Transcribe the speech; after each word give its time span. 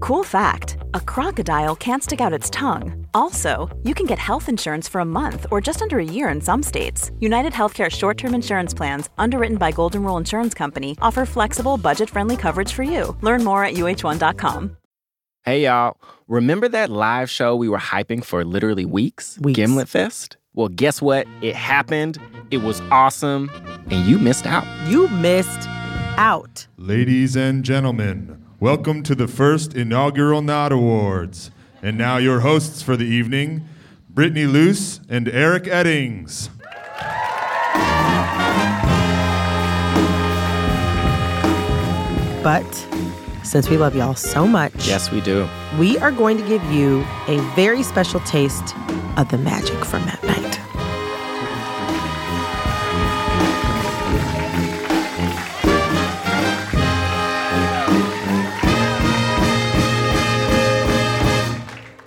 Cool 0.00 0.24
fact 0.24 0.76
a 0.94 1.00
crocodile 1.00 1.76
can't 1.76 2.02
stick 2.02 2.20
out 2.20 2.32
its 2.32 2.50
tongue. 2.50 3.06
Also, 3.14 3.68
you 3.82 3.94
can 3.94 4.06
get 4.06 4.18
health 4.18 4.48
insurance 4.48 4.88
for 4.88 5.00
a 5.00 5.04
month 5.04 5.46
or 5.50 5.60
just 5.60 5.82
under 5.82 5.98
a 5.98 6.04
year 6.04 6.28
in 6.28 6.40
some 6.40 6.62
states. 6.62 7.10
United 7.20 7.52
Healthcare 7.52 7.90
short 7.90 8.18
term 8.18 8.34
insurance 8.34 8.74
plans, 8.74 9.08
underwritten 9.18 9.56
by 9.56 9.72
Golden 9.72 10.02
Rule 10.02 10.16
Insurance 10.16 10.54
Company, 10.54 10.96
offer 11.00 11.24
flexible, 11.26 11.76
budget 11.76 12.10
friendly 12.10 12.36
coverage 12.36 12.72
for 12.72 12.82
you. 12.82 13.16
Learn 13.20 13.42
more 13.44 13.64
at 13.64 13.74
uh1.com. 13.74 14.76
Hey 15.44 15.62
y'all, 15.62 15.96
remember 16.26 16.68
that 16.68 16.90
live 16.90 17.30
show 17.30 17.54
we 17.54 17.68
were 17.68 17.78
hyping 17.78 18.24
for 18.24 18.44
literally 18.44 18.84
weeks? 18.84 19.38
Weeks. 19.40 19.56
Gimlet 19.56 19.88
Fest? 19.88 20.36
Well, 20.54 20.68
guess 20.68 21.00
what? 21.00 21.26
It 21.42 21.54
happened. 21.54 22.18
It 22.50 22.58
was 22.58 22.80
awesome, 22.90 23.50
and 23.90 24.06
you 24.06 24.18
missed 24.18 24.46
out. 24.46 24.64
You 24.88 25.06
missed 25.08 25.68
out. 26.18 26.66
Ladies 26.78 27.36
and 27.36 27.62
gentlemen, 27.64 28.44
welcome 28.60 29.02
to 29.02 29.14
the 29.14 29.28
first 29.28 29.74
inaugural 29.74 30.42
Nod 30.42 30.72
Awards. 30.72 31.50
And 31.82 31.96
now 31.98 32.16
your 32.16 32.40
hosts 32.40 32.82
for 32.82 32.96
the 32.96 33.04
evening, 33.04 33.68
Brittany 34.08 34.46
Luce 34.46 35.00
and 35.08 35.28
Eric 35.28 35.64
Eddings. 35.64 36.48
But 42.42 42.64
since 43.42 43.68
we 43.68 43.76
love 43.76 43.96
y'all 43.96 44.14
so 44.14 44.46
much, 44.46 44.86
Yes, 44.86 45.10
we 45.10 45.20
do. 45.20 45.48
we 45.78 45.98
are 45.98 46.12
going 46.12 46.36
to 46.38 46.46
give 46.46 46.62
you 46.70 47.04
a 47.26 47.38
very 47.56 47.82
special 47.82 48.20
taste 48.20 48.74
of 49.16 49.28
the 49.30 49.38
magic 49.38 49.84
from 49.84 50.04
that 50.06 50.22
night. 50.22 50.35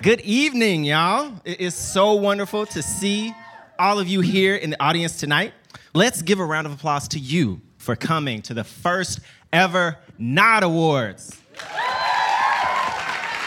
Good 0.10 0.22
evening, 0.22 0.86
y'all. 0.86 1.34
It 1.46 1.62
is 1.62 1.76
so 1.76 2.14
wonderful 2.14 2.66
to 2.66 2.82
see 2.82 3.32
all 3.78 4.00
of 4.00 4.08
you 4.08 4.22
here 4.22 4.56
in 4.56 4.72
the 4.72 4.84
audience 4.84 5.18
tonight. 5.18 5.54
Let's 5.94 6.24
give 6.24 6.40
a 6.40 6.44
round 6.44 6.66
of 6.66 6.74
applause 6.74 7.08
to 7.10 7.20
you 7.20 7.62
for 7.78 7.96
coming 7.96 8.42
to 8.42 8.56
the 8.56 8.64
first 8.64 9.20
ever 9.54 10.00
Nod 10.18 10.64
Awards. 10.64 11.40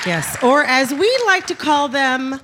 Yes, 0.06 0.40
or 0.40 0.62
as 0.62 0.94
we 0.94 1.18
like 1.26 1.48
to 1.48 1.56
call 1.56 1.88
them, 1.88 2.40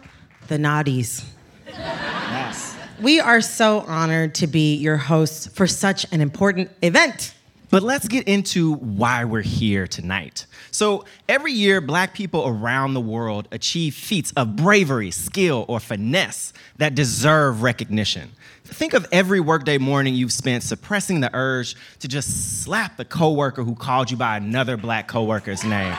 the 0.48 0.56
Naughties. 0.56 1.24
Yes. 1.69 2.77
We 3.00 3.20
are 3.20 3.41
so 3.41 3.84
honored 3.86 4.34
to 4.34 4.48
be 4.48 4.74
your 4.74 4.96
hosts 4.96 5.46
for 5.46 5.69
such 5.69 6.05
an 6.11 6.20
important 6.20 6.72
event. 6.83 7.36
But 7.70 7.83
let's 7.83 8.08
get 8.08 8.27
into 8.27 8.74
why 8.74 9.24
we're 9.24 9.42
here 9.42 9.86
tonight. 9.86 10.47
So, 10.70 11.05
every 11.28 11.52
year, 11.52 11.80
black 11.80 12.14
people 12.14 12.47
around 12.47 12.94
the 12.94 13.00
world 13.00 13.47
achieve 13.52 13.94
feats 13.94 14.33
of 14.36 14.56
bravery, 14.56 15.11
skill, 15.11 15.66
or 15.69 15.78
finesse 15.78 16.52
that 16.78 16.94
deserve 16.94 17.62
recognition. 17.62 18.33
Think 18.64 18.94
of 18.94 19.06
every 19.12 19.41
workday 19.41 19.77
morning 19.77 20.14
you've 20.14 20.33
spent 20.33 20.62
suppressing 20.62 21.20
the 21.20 21.30
urge 21.34 21.74
to 22.01 22.08
just 22.08 22.62
slap 22.62 22.96
the 22.96 23.05
coworker 23.05 23.62
who 23.64 23.74
called 23.74 24.11
you 24.11 24.17
by 24.17 24.36
another 24.36 24.77
black 24.77 25.08
coworker's 25.08 25.64
name. 25.64 25.96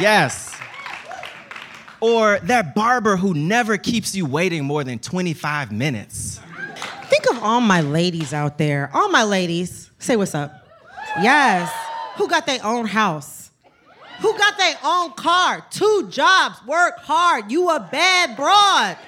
Yes. 0.00 0.54
Or 2.00 2.38
that 2.40 2.74
barber 2.74 3.16
who 3.16 3.32
never 3.32 3.78
keeps 3.78 4.14
you 4.14 4.26
waiting 4.26 4.64
more 4.64 4.84
than 4.84 4.98
25 4.98 5.72
minutes. 5.72 6.40
Think 7.04 7.30
of 7.30 7.42
all 7.42 7.60
my 7.60 7.80
ladies 7.80 8.34
out 8.34 8.58
there. 8.58 8.90
All 8.92 9.08
my 9.10 9.22
ladies. 9.24 9.90
Say 10.04 10.16
what's 10.16 10.34
up. 10.34 10.68
Yes. 11.22 11.72
Who 12.16 12.28
got 12.28 12.44
their 12.44 12.62
own 12.62 12.84
house? 12.84 13.50
Who 14.20 14.36
got 14.36 14.58
their 14.58 14.76
own 14.84 15.12
car? 15.12 15.64
Two 15.70 16.08
jobs. 16.10 16.56
Work 16.66 16.98
hard. 16.98 17.50
You 17.50 17.70
a 17.70 17.80
bad 17.80 18.36
broad. 18.36 18.98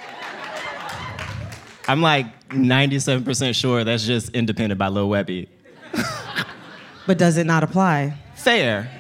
I'm 1.87 2.01
like 2.01 2.49
97% 2.49 3.55
sure 3.55 3.85
that's 3.85 4.07
just 4.07 4.31
independent 4.31 4.79
by 4.79 4.89
Lil 4.89 5.11
Webby. 5.11 5.51
But 7.07 7.19
does 7.19 7.37
it 7.37 7.47
not 7.47 7.63
apply? 7.63 8.15
Fair. 8.35 8.91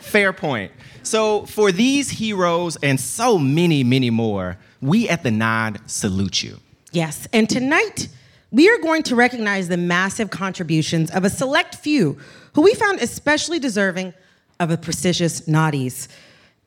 Fair 0.00 0.32
point. 0.32 0.72
So, 1.04 1.46
for 1.46 1.70
these 1.70 2.10
heroes 2.10 2.76
and 2.82 2.98
so 2.98 3.38
many, 3.38 3.84
many 3.84 4.10
more, 4.10 4.58
we 4.80 5.08
at 5.08 5.22
the 5.22 5.30
Nod 5.30 5.80
salute 5.86 6.42
you. 6.42 6.58
Yes. 6.90 7.28
And 7.32 7.48
tonight, 7.48 8.08
we 8.52 8.68
are 8.68 8.78
going 8.78 9.02
to 9.04 9.16
recognize 9.16 9.68
the 9.68 9.76
massive 9.76 10.30
contributions 10.30 11.10
of 11.10 11.24
a 11.24 11.30
select 11.30 11.74
few 11.76 12.18
who 12.54 12.60
we 12.60 12.74
found 12.74 13.00
especially 13.00 13.58
deserving 13.58 14.12
of 14.60 14.70
a 14.70 14.76
prestigious 14.76 15.42
Naughties. 15.42 16.06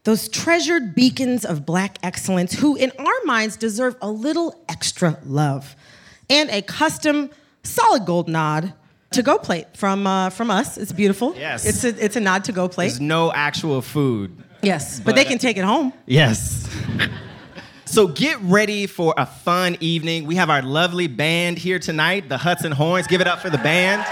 Those 0.04 0.28
treasured 0.28 0.94
beacons 0.94 1.46
of 1.46 1.66
black 1.66 1.98
excellence 2.04 2.54
who, 2.54 2.76
in 2.76 2.92
our 3.00 3.24
minds, 3.24 3.56
deserve 3.56 3.96
a 4.02 4.10
little 4.10 4.60
extra 4.68 5.18
love 5.26 5.76
and 6.30 6.50
a 6.50 6.62
custom 6.62 7.30
solid 7.64 8.06
gold 8.06 8.28
nod 8.28 8.74
to 9.12 9.24
go 9.24 9.38
plate 9.38 9.68
from, 9.76 10.06
uh, 10.06 10.30
from 10.30 10.52
us. 10.52 10.78
It's 10.78 10.92
beautiful. 10.92 11.36
Yes. 11.36 11.66
It's 11.66 11.84
a, 11.84 12.04
it's 12.04 12.16
a 12.16 12.20
nod 12.20 12.44
to 12.46 12.52
go 12.52 12.68
plate. 12.68 12.90
There's 12.90 13.02
no 13.02 13.32
actual 13.32 13.82
food. 13.82 14.36
yes, 14.62 15.00
but, 15.00 15.16
they 15.16 15.26
can 15.26 15.38
take 15.38 15.58
it 15.58 15.64
home. 15.64 15.94
Yes. 16.06 16.68
so, 17.86 18.08
get 18.08 18.40
ready 18.42 18.88
for 18.88 19.14
a 19.18 19.26
fun 19.26 19.78
evening. 19.80 20.26
We 20.26 20.36
have 20.36 20.50
our 20.50 20.62
lovely 20.62 21.08
band 21.08 21.58
here 21.58 21.80
tonight, 21.80 22.30
the 22.30 22.38
Hudson 22.38 22.72
Horns. 22.72 23.08
Give 23.08 23.22
it 23.22 23.28
up 23.28 23.40
for 23.40 23.50
the 23.50 23.58
band. 23.58 24.06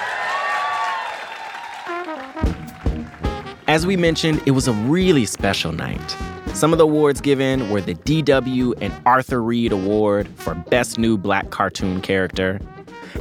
As 3.67 3.87
we 3.87 3.95
mentioned, 3.95 4.41
it 4.45 4.51
was 4.51 4.67
a 4.67 4.73
really 4.73 5.25
special 5.25 5.71
night. 5.71 6.17
Some 6.53 6.73
of 6.73 6.77
the 6.77 6.83
awards 6.83 7.21
given 7.21 7.69
were 7.69 7.81
the 7.81 7.95
DW 7.95 8.73
and 8.79 8.93
Arthur 9.05 9.41
Read 9.41 9.71
Award 9.71 10.27
for 10.35 10.53
Best 10.53 10.99
New 10.99 11.17
Black 11.17 11.49
Cartoon 11.49 12.01
Character, 12.01 12.59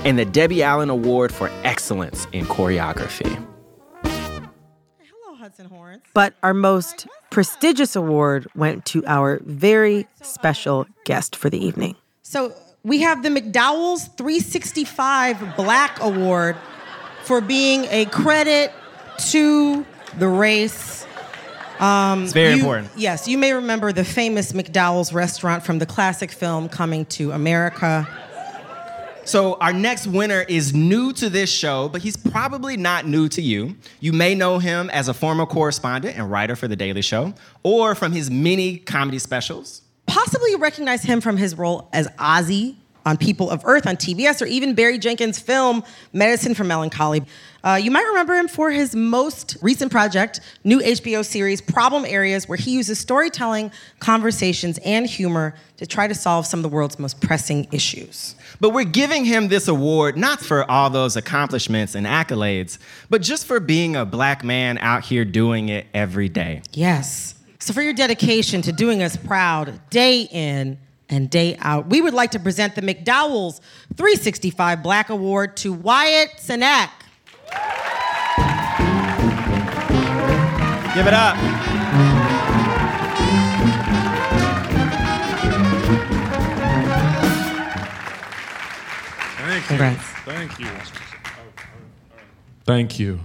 and 0.04 0.18
the 0.18 0.24
Debbie 0.24 0.62
Allen 0.62 0.91
Award 0.91 1.32
for 1.32 1.48
Excellence 1.62 2.26
in 2.32 2.44
Choreography. 2.46 3.42
Hello, 4.04 5.36
Hudson 5.36 5.66
Horns. 5.66 6.02
But 6.12 6.34
our 6.42 6.52
most 6.52 7.06
prestigious 7.32 7.97
award 7.97 8.47
went 8.54 8.84
to 8.84 9.03
our 9.06 9.41
very 9.44 10.06
special 10.20 10.87
guest 11.06 11.34
for 11.34 11.48
the 11.48 11.59
evening. 11.65 11.97
So 12.22 12.53
we 12.84 13.00
have 13.00 13.22
the 13.22 13.31
McDowell's 13.31 14.04
365 14.19 15.56
Black 15.56 15.98
Award 16.03 16.56
for 17.25 17.41
being 17.41 17.87
a 17.91 18.04
credit 18.06 18.71
to 19.31 19.84
the 20.19 20.28
race. 20.28 21.06
Um, 21.81 22.25
it's 22.25 22.34
very 22.34 22.50
You- 22.50 22.59
important. 22.60 22.91
Yes, 22.97 23.26
you 23.26 23.38
may 23.38 23.54
remember 23.54 23.92
the 23.92 24.04
famous 24.04 24.53
McDowell's 24.53 25.12
restaurant 25.15 25.65
from 25.65 25.78
the 25.78 25.87
classic 25.87 26.31
film 26.31 26.69
Coming 26.69 27.06
to 27.06 27.32
America. 27.32 28.06
So, 29.25 29.55
our 29.55 29.72
next 29.72 30.06
winner 30.09 30.41
is 30.43 30.75
new 30.75 31.12
to 31.15 31.31
this 31.31 31.50
show, 31.50 31.88
but 31.88 32.03
he's 32.03 32.16
probably 32.16 32.77
not 32.77 33.06
new 33.06 33.28
to 33.31 33.41
you. 33.41 33.77
You 34.00 34.12
may 34.12 34.34
know 34.34 34.59
him 34.59 34.91
as 34.91 35.09
a 35.09 35.15
former 35.15 35.47
correspondent 35.47 36.19
and 36.19 36.31
writer 36.31 36.56
for 36.56 36.66
The 36.66 36.77
Daily 36.77 37.03
Show, 37.03 37.34
or 37.62 37.95
from 37.95 38.13
his 38.13 38.30
many 38.30 38.78
comedy 38.78 39.21
specials. 39.21 39.83
Possibly 40.07 40.57
recognize 40.57 41.03
him 41.04 41.21
from 41.21 41.36
his 41.36 41.57
role 41.57 41.89
as 41.92 42.09
Ozzy 42.19 42.77
on 43.04 43.16
People 43.16 43.51
of 43.51 43.63
Earth 43.65 43.87
on 43.87 43.97
TBS, 43.97 44.43
or 44.43 44.47
even 44.47 44.75
Barry 44.75 44.99
Jenkins' 44.99 45.39
film 45.39 45.83
Medicine 46.13 46.54
for 46.54 46.65
Melancholy. 46.65 47.22
Uh, 47.65 47.78
you 47.81 47.91
might 47.91 48.04
remember 48.07 48.34
him 48.34 48.49
for 48.49 48.71
his 48.71 48.95
most 48.95 49.57
recent 49.63 49.93
project, 49.93 50.41
new 50.65 50.81
HBO 50.81 51.25
series 51.25 51.60
Problem 51.60 52.04
Areas, 52.04 52.49
where 52.49 52.59
he 52.59 52.72
uses 52.72 52.99
storytelling, 52.99 53.71
conversations, 54.01 54.78
and 54.84 55.07
humor 55.07 55.54
to 55.77 55.87
try 55.87 56.09
to 56.09 56.15
solve 56.15 56.47
some 56.47 56.59
of 56.59 56.63
the 56.63 56.69
world's 56.69 56.99
most 56.99 57.21
pressing 57.21 57.69
issues. 57.71 58.34
But 58.60 58.71
we're 58.71 58.84
giving 58.84 59.25
him 59.25 59.49
this 59.49 59.69
award 59.69 60.16
not 60.16 60.41
for 60.41 60.69
all 60.71 60.91
those 60.91 61.16
accomplishments 61.16 61.95
and 61.95 62.07
accolades, 62.07 62.78
but 63.10 63.22
just 63.22 63.47
for 63.47 63.60
being 63.60 63.95
a 63.95 64.04
black 64.04 64.43
man 64.43 64.78
out 64.78 65.04
here 65.04 65.25
doing 65.25 65.69
it 65.69 65.87
every 65.95 66.28
day. 66.28 66.63
Yes. 66.72 67.34
So, 67.60 67.72
for 67.72 67.83
your 67.83 67.93
dedication 67.93 68.60
to 68.63 68.72
doing 68.72 69.04
us 69.04 69.16
proud 69.16 69.81
day 69.89 70.22
in 70.33 70.78
and 71.12 71.28
day 71.28 71.56
out, 71.60 71.88
we 71.88 72.00
would 72.00 72.14
like 72.14 72.30
to 72.32 72.41
present 72.41 72.74
the 72.74 72.80
McDowell's 72.80 73.60
365 73.97 74.82
Black 74.82 75.10
Award 75.10 75.56
to 75.59 75.72
Wyatt 75.72 76.30
Cenac. 76.38 76.91
Give 80.94 81.06
it 81.06 81.14
up. 81.14 81.36
Thank 89.36 89.66
Congrats. 89.66 90.00
you. 90.00 90.32
Thank 90.32 90.58
you. 90.58 90.66
Thank 92.65 92.98
you. 92.98 93.20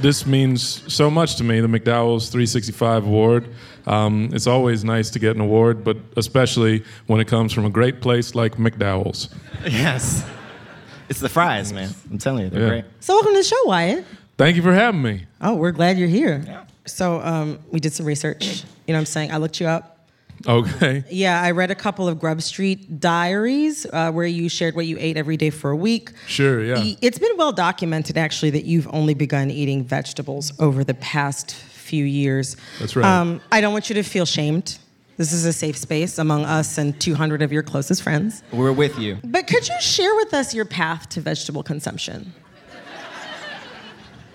This 0.00 0.26
means 0.26 0.92
so 0.92 1.10
much 1.10 1.36
to 1.36 1.44
me, 1.44 1.60
the 1.60 1.68
McDowell's 1.68 2.28
365 2.28 3.04
Award. 3.06 3.48
Um, 3.88 4.28
it's 4.32 4.46
always 4.46 4.84
nice 4.84 5.10
to 5.10 5.18
get 5.18 5.34
an 5.34 5.40
award, 5.40 5.82
but 5.82 5.96
especially 6.16 6.84
when 7.06 7.20
it 7.20 7.26
comes 7.26 7.52
from 7.52 7.64
a 7.64 7.70
great 7.70 8.00
place 8.00 8.34
like 8.34 8.56
McDowell's. 8.56 9.28
Yes. 9.64 10.24
It's 11.08 11.20
the 11.20 11.28
fries, 11.28 11.72
man. 11.72 11.90
I'm 12.10 12.18
telling 12.18 12.44
you, 12.44 12.50
they're 12.50 12.62
Yeah. 12.62 12.68
great. 12.68 12.84
So 13.00 13.14
welcome 13.14 13.32
to 13.32 13.38
the 13.38 13.44
show, 13.44 13.62
Wyatt. 13.64 14.04
Thank 14.36 14.56
you 14.56 14.62
for 14.62 14.74
having 14.74 15.00
me. 15.02 15.24
Oh, 15.40 15.54
we're 15.54 15.72
glad 15.72 15.98
you're 15.98 16.06
here. 16.06 16.44
Yeah. 16.46 16.64
So 16.86 17.20
um, 17.22 17.58
we 17.72 17.80
did 17.80 17.92
some 17.92 18.04
research. 18.06 18.62
You 18.86 18.92
know 18.92 18.94
what 18.94 18.98
I'm 19.00 19.06
saying? 19.06 19.32
I 19.32 19.38
looked 19.38 19.58
you 19.60 19.66
up. 19.66 19.94
Okay. 20.46 21.02
Yeah, 21.10 21.42
I 21.42 21.50
read 21.50 21.70
a 21.72 21.74
couple 21.74 22.06
of 22.06 22.20
Grub 22.20 22.40
Street 22.42 23.00
diaries 23.00 23.86
uh, 23.92 24.12
where 24.12 24.26
you 24.26 24.48
shared 24.48 24.76
what 24.76 24.86
you 24.86 24.96
ate 25.00 25.16
every 25.16 25.36
day 25.36 25.50
for 25.50 25.70
a 25.70 25.76
week. 25.76 26.12
Sure, 26.28 26.62
yeah. 26.62 26.94
It's 27.00 27.18
been 27.18 27.36
well 27.36 27.50
documented, 27.52 28.16
actually, 28.16 28.50
that 28.50 28.64
you've 28.64 28.86
only 28.94 29.14
begun 29.14 29.50
eating 29.50 29.82
vegetables 29.82 30.52
over 30.60 30.84
the 30.84 30.94
past 30.94 31.56
few 31.88 32.04
years. 32.04 32.56
That's 32.78 32.94
right. 32.94 33.04
Um, 33.04 33.40
I 33.50 33.60
don't 33.60 33.72
want 33.72 33.88
you 33.88 33.94
to 33.94 34.02
feel 34.02 34.26
shamed. 34.26 34.78
This 35.16 35.32
is 35.32 35.44
a 35.44 35.52
safe 35.52 35.76
space 35.76 36.18
among 36.18 36.44
us 36.44 36.78
and 36.78 36.98
200 37.00 37.42
of 37.42 37.50
your 37.50 37.64
closest 37.64 38.02
friends. 38.04 38.44
We're 38.52 38.70
with 38.72 38.96
you. 38.98 39.18
But 39.24 39.48
could 39.48 39.66
you 39.68 39.80
share 39.80 40.14
with 40.14 40.32
us 40.32 40.54
your 40.54 40.64
path 40.64 41.08
to 41.10 41.20
vegetable 41.20 41.64
consumption? 41.64 42.32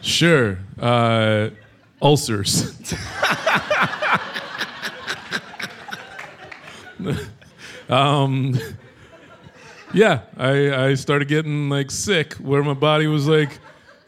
Sure. 0.01 0.59
Uh, 0.77 1.51
ulcers. 2.01 2.93
um, 7.89 8.59
yeah, 9.93 10.21
I, 10.35 10.87
I 10.87 10.93
started 10.95 11.29
getting 11.29 11.69
like 11.69 11.91
sick 11.91 12.33
where 12.33 12.61
my 12.61 12.73
body 12.73 13.07
was 13.07 13.25
like, 13.25 13.59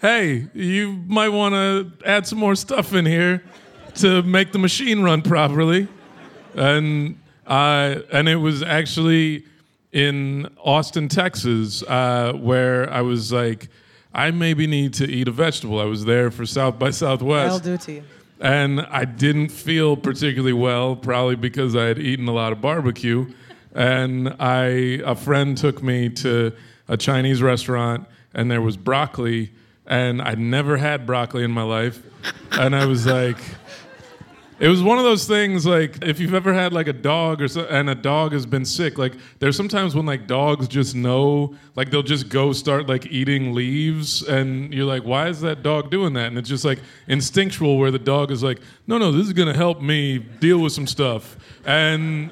hey, 0.06 0.48
you 0.54 1.04
might 1.08 1.30
want 1.30 1.56
to 1.56 1.92
add 2.06 2.28
some 2.28 2.38
more 2.38 2.56
stuff 2.56 2.94
in 2.94 3.08
here 3.08 3.44
to 3.96 4.22
make 4.22 4.52
the 4.52 4.60
machine 4.60 5.02
run 5.02 5.24
properly. 5.24 5.88
And, 6.54 7.20
uh, 7.48 8.02
and 8.12 8.30
it 8.30 8.36
was 8.36 8.62
actually 8.62 9.46
in 9.92 10.48
Austin, 10.64 11.08
Texas, 11.08 11.82
uh, 11.84 12.34
where 12.34 12.88
I 12.92 13.02
was 13.02 13.32
like, 13.32 13.70
I 14.14 14.30
maybe 14.30 14.68
need 14.68 14.94
to 14.96 15.10
eat 15.10 15.28
a 15.28 15.32
vegetable. 15.32 15.80
I 15.80 15.86
was 15.86 16.06
there 16.06 16.30
for 16.30 16.46
South 16.46 16.78
by 16.78 16.92
Southwest. 16.92 17.54
I'll 17.54 17.60
do 17.60 17.74
it 17.74 17.82
to 17.82 17.94
you. 17.94 18.04
And 18.40 18.82
I 18.82 19.06
didn't 19.06 19.50
feel 19.50 19.98
particularly 19.98 20.54
well, 20.54 20.96
probably 20.96 21.36
because 21.36 21.76
I 21.76 21.86
had 21.86 21.98
eaten 21.98 22.28
a 22.28 22.34
lot 22.34 22.52
of 22.52 22.62
barbecue. 22.62 23.34
And 23.74 24.36
I, 24.40 25.02
a 25.04 25.16
friend 25.16 25.58
took 25.58 25.82
me 25.82 26.10
to 26.10 26.54
a 26.88 26.96
Chinese 26.96 27.42
restaurant, 27.42 28.08
and 28.36 28.52
there 28.52 28.62
was 28.62 28.78
broccoli, 28.78 29.52
and 29.88 30.22
I'd 30.22 30.40
never 30.40 30.78
had 30.78 31.06
broccoli 31.06 31.44
in 31.44 31.52
my 31.52 31.64
life. 31.64 32.02
And 32.52 32.76
I 32.76 32.86
was 32.86 33.06
like, 33.06 33.38
it 34.58 34.70
was 34.70 34.82
one 34.82 34.98
of 34.98 35.04
those 35.04 35.28
things 35.28 35.66
like 35.66 36.02
if 36.02 36.20
you've 36.20 36.34
ever 36.34 36.54
had 36.54 36.72
like 36.72 36.88
a 36.88 36.94
dog 36.94 37.42
or 37.42 37.48
so, 37.48 37.66
and 37.66 37.90
a 37.90 37.96
dog 37.96 38.32
has 38.32 38.46
been 38.46 38.64
sick, 38.64 38.98
like 38.98 39.14
there's 39.40 39.58
sometimes 39.58 39.96
when 39.96 40.06
like 40.06 40.28
dogs 40.28 40.68
just 40.70 40.96
know, 40.96 41.54
like 41.76 41.92
they'll 41.92 42.02
just 42.02 42.30
go 42.30 42.54
start 42.54 42.88
like 42.88 43.06
eating 43.08 43.54
leaves, 43.54 44.24
and 44.24 44.74
you're 44.74 44.86
like, 44.86 45.04
why 45.04 45.28
is 45.28 45.42
that 45.42 45.62
dog 45.62 45.92
doing 45.92 46.14
that? 46.14 46.28
And 46.28 46.38
it's 46.38 46.48
just 46.48 46.64
like 46.64 46.80
instinctual 47.08 47.78
where 47.78 47.92
the 47.92 48.00
dog 48.00 48.32
is 48.32 48.44
like, 48.44 48.62
no, 48.88 48.98
no, 48.98 49.12
this 49.12 49.28
is 49.28 49.34
gonna 49.34 49.54
help 49.54 49.82
me 49.82 50.20
deal 50.20 50.60
with 50.60 50.72
some 50.72 50.88
stuff. 50.88 51.36
And 51.66 52.32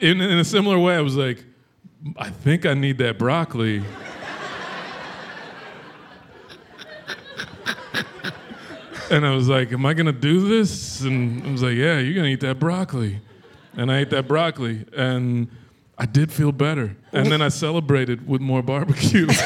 in, 0.00 0.20
in 0.20 0.38
a 0.38 0.44
similar 0.44 0.80
way, 0.80 0.96
I 0.96 1.00
was 1.00 1.14
like, 1.14 1.44
I 2.16 2.30
think 2.30 2.66
I 2.66 2.74
need 2.74 2.98
that 2.98 3.18
broccoli. 3.18 3.84
And 9.10 9.26
I 9.26 9.34
was 9.34 9.48
like, 9.48 9.72
Am 9.72 9.84
I 9.84 9.94
gonna 9.94 10.12
do 10.12 10.48
this? 10.48 11.00
And 11.02 11.46
I 11.46 11.50
was 11.52 11.62
like, 11.62 11.74
Yeah, 11.76 11.98
you're 11.98 12.14
gonna 12.14 12.28
eat 12.28 12.40
that 12.40 12.58
broccoli. 12.58 13.20
And 13.76 13.90
I 13.90 13.98
ate 13.98 14.10
that 14.10 14.26
broccoli, 14.26 14.84
and 14.96 15.48
I 15.96 16.04
did 16.06 16.32
feel 16.32 16.50
better. 16.50 16.96
And 17.12 17.30
then 17.30 17.40
I 17.40 17.48
celebrated 17.48 18.26
with 18.26 18.40
more 18.40 18.62
barbecue. 18.62 19.28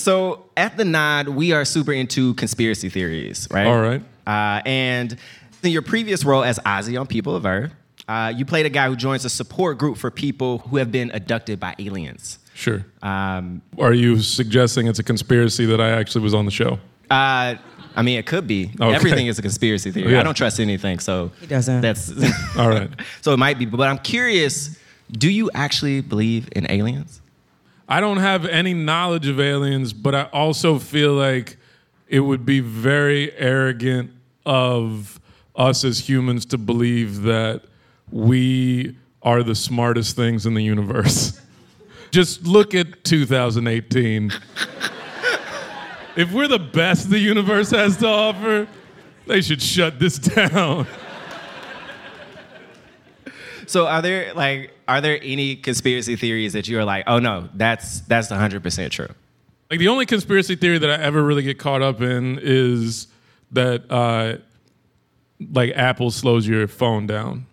So 0.00 0.46
at 0.56 0.78
the 0.78 0.84
Nod, 0.84 1.28
we 1.28 1.52
are 1.52 1.64
super 1.64 1.92
into 1.92 2.32
conspiracy 2.34 2.88
theories, 2.88 3.46
right? 3.50 3.66
All 3.66 3.80
right. 3.80 4.02
Uh, 4.26 4.62
and 4.64 5.16
in 5.62 5.72
your 5.72 5.82
previous 5.82 6.24
role 6.24 6.42
as 6.42 6.58
Ozzy 6.60 6.98
on 6.98 7.06
People 7.06 7.36
of 7.36 7.44
Earth, 7.44 7.72
uh, 8.10 8.28
you 8.36 8.44
played 8.44 8.66
a 8.66 8.70
guy 8.70 8.88
who 8.88 8.96
joins 8.96 9.24
a 9.24 9.30
support 9.30 9.78
group 9.78 9.96
for 9.96 10.10
people 10.10 10.58
who 10.58 10.76
have 10.78 10.90
been 10.90 11.10
abducted 11.12 11.60
by 11.60 11.74
aliens. 11.78 12.38
sure. 12.54 12.84
Um, 13.02 13.62
Are 13.78 13.94
you 13.94 14.20
suggesting 14.20 14.88
it's 14.88 14.98
a 14.98 15.02
conspiracy 15.04 15.64
that 15.66 15.80
I 15.80 15.90
actually 15.90 16.22
was 16.24 16.34
on 16.34 16.44
the 16.44 16.50
show? 16.50 16.78
uh, 17.10 17.54
I 17.96 18.02
mean, 18.02 18.18
it 18.18 18.26
could 18.26 18.46
be. 18.46 18.70
Okay. 18.80 18.94
Everything 18.94 19.26
is 19.26 19.38
a 19.38 19.42
conspiracy 19.42 19.90
theory. 19.90 20.12
Yeah. 20.12 20.20
I 20.20 20.22
don't 20.22 20.36
trust 20.36 20.60
anything, 20.60 21.00
so 21.00 21.30
He 21.40 21.46
doesn't. 21.46 21.80
That's 21.80 22.12
All 22.56 22.68
right. 22.68 22.88
so 23.20 23.32
it 23.32 23.36
might 23.38 23.58
be. 23.58 23.64
But 23.66 23.88
I'm 23.88 23.98
curious. 23.98 24.78
Do 25.10 25.28
you 25.28 25.50
actually 25.54 26.00
believe 26.00 26.48
in 26.52 26.70
aliens? 26.70 27.20
I 27.88 27.98
don't 28.00 28.18
have 28.18 28.46
any 28.46 28.74
knowledge 28.74 29.26
of 29.26 29.40
aliens, 29.40 29.92
but 29.92 30.14
I 30.14 30.22
also 30.32 30.78
feel 30.78 31.14
like 31.14 31.56
it 32.08 32.20
would 32.20 32.46
be 32.46 32.60
very 32.60 33.32
arrogant 33.36 34.12
of 34.46 35.18
us 35.56 35.84
as 35.84 36.08
humans 36.08 36.46
to 36.46 36.58
believe 36.58 37.22
that 37.22 37.62
we 38.12 38.96
are 39.22 39.42
the 39.42 39.54
smartest 39.54 40.16
things 40.16 40.46
in 40.46 40.54
the 40.54 40.62
universe. 40.62 41.40
Just 42.10 42.44
look 42.46 42.74
at 42.74 43.04
2018. 43.04 44.32
if 46.16 46.32
we're 46.32 46.48
the 46.48 46.58
best 46.58 47.10
the 47.10 47.18
universe 47.18 47.70
has 47.70 47.96
to 47.98 48.08
offer, 48.08 48.66
they 49.26 49.40
should 49.40 49.62
shut 49.62 49.98
this 49.98 50.18
down. 50.18 50.86
So 53.66 53.86
are 53.86 54.02
there 54.02 54.34
like 54.34 54.74
are 54.88 55.00
there 55.00 55.20
any 55.22 55.54
conspiracy 55.54 56.16
theories 56.16 56.54
that 56.54 56.66
you 56.66 56.76
are 56.80 56.84
like, 56.84 57.04
oh 57.06 57.20
no, 57.20 57.48
that's 57.54 58.00
that's 58.00 58.28
100 58.28 58.64
percent 58.64 58.92
true? 58.92 59.06
Like 59.70 59.78
the 59.78 59.86
only 59.86 60.06
conspiracy 60.06 60.56
theory 60.56 60.78
that 60.78 60.90
I 60.90 61.00
ever 61.00 61.22
really 61.22 61.44
get 61.44 61.60
caught 61.60 61.80
up 61.80 62.00
in 62.00 62.40
is 62.42 63.06
that 63.52 63.88
uh, 63.88 64.38
like 65.52 65.70
Apple 65.76 66.10
slows 66.10 66.48
your 66.48 66.66
phone 66.66 67.06
down 67.06 67.46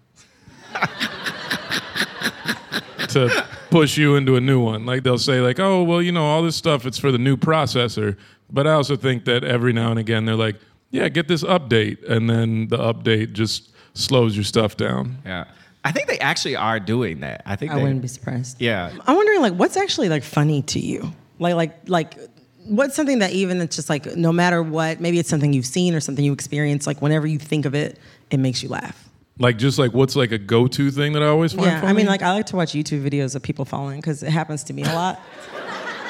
to 3.09 3.45
push 3.69 3.97
you 3.97 4.15
into 4.15 4.35
a 4.35 4.41
new 4.41 4.59
one. 4.59 4.85
Like 4.85 5.03
they'll 5.03 5.17
say 5.17 5.41
like, 5.41 5.59
oh 5.59 5.83
well, 5.83 6.01
you 6.01 6.11
know, 6.11 6.25
all 6.25 6.41
this 6.41 6.55
stuff 6.55 6.85
it's 6.85 6.97
for 6.97 7.11
the 7.11 7.17
new 7.17 7.37
processor. 7.37 8.17
But 8.51 8.67
I 8.67 8.71
also 8.71 8.95
think 8.95 9.25
that 9.25 9.43
every 9.43 9.73
now 9.73 9.91
and 9.91 9.99
again 9.99 10.25
they're 10.25 10.35
like, 10.35 10.55
yeah, 10.91 11.09
get 11.09 11.27
this 11.27 11.43
update, 11.43 12.07
and 12.09 12.29
then 12.29 12.69
the 12.69 12.77
update 12.77 13.33
just 13.33 13.71
slows 13.93 14.35
your 14.35 14.45
stuff 14.45 14.77
down. 14.77 15.17
Yeah. 15.25 15.45
I 15.83 15.91
think 15.91 16.07
they 16.07 16.19
actually 16.19 16.55
are 16.55 16.79
doing 16.79 17.21
that. 17.21 17.43
I 17.45 17.55
think 17.55 17.71
I 17.71 17.75
they, 17.75 17.83
wouldn't 17.83 18.01
be 18.01 18.07
surprised. 18.07 18.61
Yeah. 18.61 18.91
I'm 19.05 19.15
wondering, 19.15 19.41
like, 19.41 19.53
what's 19.53 19.77
actually 19.77 20.09
like 20.09 20.23
funny 20.23 20.61
to 20.63 20.79
you? 20.79 21.13
Like, 21.39 21.55
like, 21.55 21.77
like, 21.87 22.17
what's 22.65 22.95
something 22.95 23.19
that 23.19 23.31
even 23.31 23.61
it's 23.61 23.75
just 23.75 23.89
like, 23.89 24.05
no 24.15 24.31
matter 24.31 24.61
what, 24.61 24.99
maybe 24.99 25.19
it's 25.19 25.29
something 25.29 25.53
you've 25.53 25.65
seen 25.65 25.95
or 25.95 25.99
something 25.99 26.25
you 26.25 26.33
experience. 26.33 26.87
Like, 26.87 27.01
whenever 27.01 27.27
you 27.27 27.39
think 27.39 27.65
of 27.65 27.73
it, 27.73 27.99
it 28.31 28.37
makes 28.37 28.63
you 28.63 28.69
laugh. 28.69 29.06
Like 29.39 29.57
just 29.57 29.77
like 29.77 29.93
what's 29.93 30.15
like 30.15 30.31
a 30.31 30.37
go-to 30.37 30.89
thing 30.91 31.13
that 31.13 31.21
I 31.21 31.27
always 31.27 31.53
find 31.53 31.67
Yeah, 31.67 31.81
funny? 31.81 31.89
I 31.89 31.93
mean, 31.93 32.07
like, 32.07 32.23
I 32.23 32.31
like 32.33 32.47
to 32.47 32.55
watch 32.55 32.71
YouTube 32.73 33.07
videos 33.07 33.35
of 33.35 33.43
people 33.43 33.65
falling 33.65 33.99
because 33.99 34.23
it 34.23 34.31
happens 34.31 34.63
to 34.65 34.73
me 34.73 34.83
a 34.83 34.87
lot. 34.93 35.19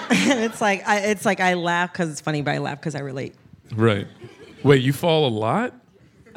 and 0.10 0.40
it's 0.44 0.62
like, 0.62 0.88
I, 0.88 1.00
it's 1.00 1.26
like 1.26 1.40
I 1.42 1.56
laugh 1.56 1.92
because 1.92 2.10
it's 2.10 2.22
funny, 2.22 2.42
but 2.42 2.52
I 2.54 2.60
laugh 2.60 2.80
because 2.80 2.96
I 2.96 3.00
relate. 3.00 3.36
right. 3.76 4.08
Wait, 4.64 4.82
you 4.82 4.92
fall 4.92 5.28
a 5.28 5.30
lot? 5.30 5.74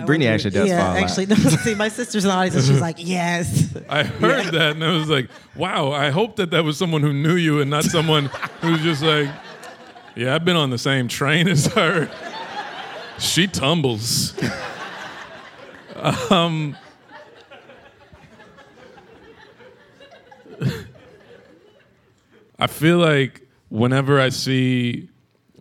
Brittany 0.07 0.27
actually 0.29 0.51
does 0.51 0.69
yeah, 0.69 0.79
fall. 0.83 0.93
a 0.93 1.01
lot. 1.01 1.03
actually, 1.11 1.35
see, 1.59 1.75
my 1.75 1.89
sister's 1.89 2.25
in 2.25 2.29
the 2.29 2.35
audience, 2.35 2.57
and 2.57 2.65
she's 2.65 2.81
like, 2.81 2.97
yes. 2.99 3.77
I 3.89 4.03
heard 4.03 4.47
that 4.55 4.73
and 4.77 4.85
I 4.85 4.93
was 4.93 5.09
like, 5.09 5.29
wow, 5.57 5.93
I 5.93 6.11
hope 6.11 6.37
that 6.37 6.51
that 6.51 6.65
was 6.65 6.77
someone 6.77 7.03
who 7.03 7.13
knew 7.13 7.35
you 7.37 7.61
and 7.61 7.71
not 7.71 7.85
someone 7.85 8.27
who's 8.63 8.81
just 8.83 9.03
like, 9.03 9.29
yeah, 10.17 10.35
I've 10.35 10.45
been 10.45 10.57
on 10.57 10.71
the 10.71 10.79
same 10.79 11.07
train 11.09 11.49
as 11.49 11.67
her. 11.69 12.11
She 13.19 13.47
tumbles. 13.47 14.35
Um, 16.01 16.77
I 22.59 22.67
feel 22.67 22.99
like 22.99 23.47
whenever 23.69 24.21
I 24.21 24.31
see 24.31 25.09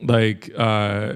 like 0.02 0.52
uh, 0.58 1.16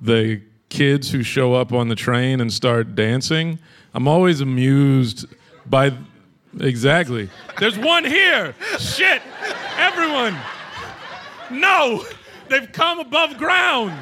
the 0.00 0.40
kids 0.68 1.10
who 1.10 1.22
show 1.22 1.54
up 1.54 1.72
on 1.72 1.88
the 1.88 1.94
train 1.94 2.40
and 2.40 2.52
start 2.52 2.94
dancing, 2.94 3.58
I'm 3.94 4.08
always 4.08 4.40
amused 4.40 5.26
by 5.66 5.92
exactly. 6.60 7.28
There's 7.58 7.78
one 7.78 8.04
here. 8.04 8.54
Shit, 8.78 9.22
everyone. 9.78 10.36
No, 11.50 12.04
they've 12.48 12.70
come 12.72 12.98
above 12.98 13.38
ground. 13.38 13.96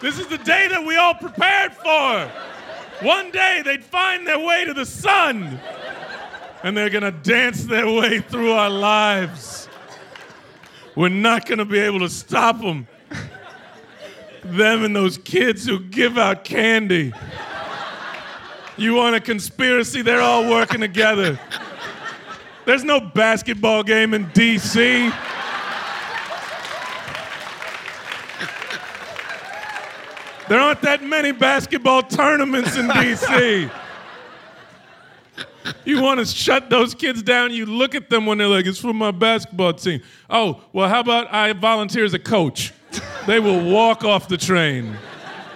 This 0.00 0.18
is 0.18 0.28
the 0.28 0.38
day 0.38 0.66
that 0.68 0.82
we 0.82 0.96
all 0.96 1.14
prepared 1.14 1.74
for. 1.74 2.49
One 3.02 3.30
day 3.30 3.62
they'd 3.64 3.84
find 3.84 4.26
their 4.26 4.38
way 4.38 4.64
to 4.66 4.74
the 4.74 4.84
sun, 4.84 5.58
and 6.62 6.76
they're 6.76 6.90
gonna 6.90 7.10
dance 7.10 7.64
their 7.64 7.90
way 7.90 8.20
through 8.20 8.52
our 8.52 8.68
lives. 8.68 9.68
We're 10.94 11.08
not 11.08 11.46
gonna 11.46 11.64
be 11.64 11.78
able 11.78 12.00
to 12.00 12.10
stop 12.10 12.60
them. 12.60 12.86
Them 14.44 14.84
and 14.84 14.94
those 14.94 15.18
kids 15.18 15.66
who 15.66 15.80
give 15.80 16.18
out 16.18 16.44
candy. 16.44 17.12
You 18.76 18.94
want 18.94 19.16
a 19.16 19.20
conspiracy? 19.20 20.02
They're 20.02 20.22
all 20.22 20.48
working 20.48 20.80
together. 20.80 21.38
There's 22.64 22.84
no 22.84 23.00
basketball 23.00 23.82
game 23.82 24.14
in 24.14 24.30
D.C. 24.32 25.10
There 30.50 30.58
aren't 30.58 30.82
that 30.82 31.04
many 31.04 31.30
basketball 31.30 32.02
tournaments 32.02 32.76
in 32.76 32.88
D.C. 32.88 33.70
You 35.84 36.02
want 36.02 36.18
to 36.18 36.26
shut 36.26 36.68
those 36.68 36.92
kids 36.92 37.22
down? 37.22 37.52
You 37.52 37.66
look 37.66 37.94
at 37.94 38.10
them 38.10 38.26
when 38.26 38.38
they're 38.38 38.48
like, 38.48 38.66
it's 38.66 38.80
for 38.80 38.92
my 38.92 39.12
basketball 39.12 39.74
team. 39.74 40.02
Oh, 40.28 40.60
well, 40.72 40.88
how 40.88 40.98
about 40.98 41.32
I 41.32 41.52
volunteer 41.52 42.04
as 42.04 42.14
a 42.14 42.18
coach? 42.18 42.72
They 43.28 43.38
will 43.38 43.62
walk 43.70 44.02
off 44.02 44.26
the 44.26 44.36
train, 44.36 44.96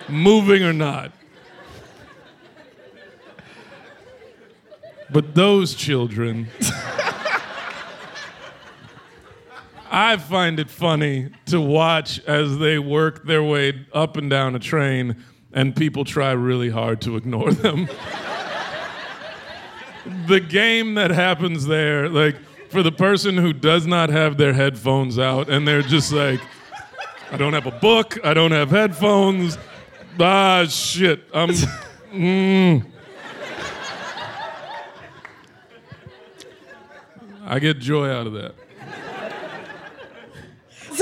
moving 0.09 0.63
or 0.63 0.73
not. 0.73 1.11
But 5.11 5.35
those 5.35 5.75
children, 5.75 6.47
I 9.91 10.17
find 10.17 10.59
it 10.59 10.71
funny 10.71 11.31
to 11.47 11.61
watch 11.61 12.19
as 12.27 12.59
they 12.59 12.79
work 12.79 13.25
their 13.27 13.43
way 13.43 13.87
up 13.93 14.17
and 14.17 14.29
down 14.29 14.55
a 14.55 14.59
train 14.59 15.23
and 15.53 15.75
people 15.75 16.05
try 16.05 16.33
really 16.33 16.71
hard 16.71 17.01
to 17.03 17.17
ignore 17.17 17.53
them. 17.53 17.89
the 20.27 20.41
game 20.41 20.95
that 20.95 21.11
happens 21.11 21.67
there, 21.67 22.09
like 22.09 22.37
for 22.71 22.83
the 22.83 22.93
person 22.93 23.37
who 23.37 23.53
does 23.53 23.87
not 23.87 24.11
have 24.11 24.37
their 24.37 24.53
headphones 24.53 25.19
out 25.19 25.49
and 25.49 25.67
they're 25.67 25.83
just 25.83 26.13
like, 26.13 26.41
I 27.31 27.37
don't 27.37 27.53
have 27.53 27.67
a 27.67 27.79
book, 27.79 28.19
I 28.25 28.35
don't 28.35 28.53
have 28.53 28.71
headphones. 28.71 29.59
Ah, 30.19 30.67
shit. 30.69 31.25
I'm. 31.33 31.51
Mm. 32.15 32.85
I 37.45 37.59
get 37.59 37.81
joy 37.81 38.09
out 38.09 38.29
of 38.29 38.35
that. 38.35 38.55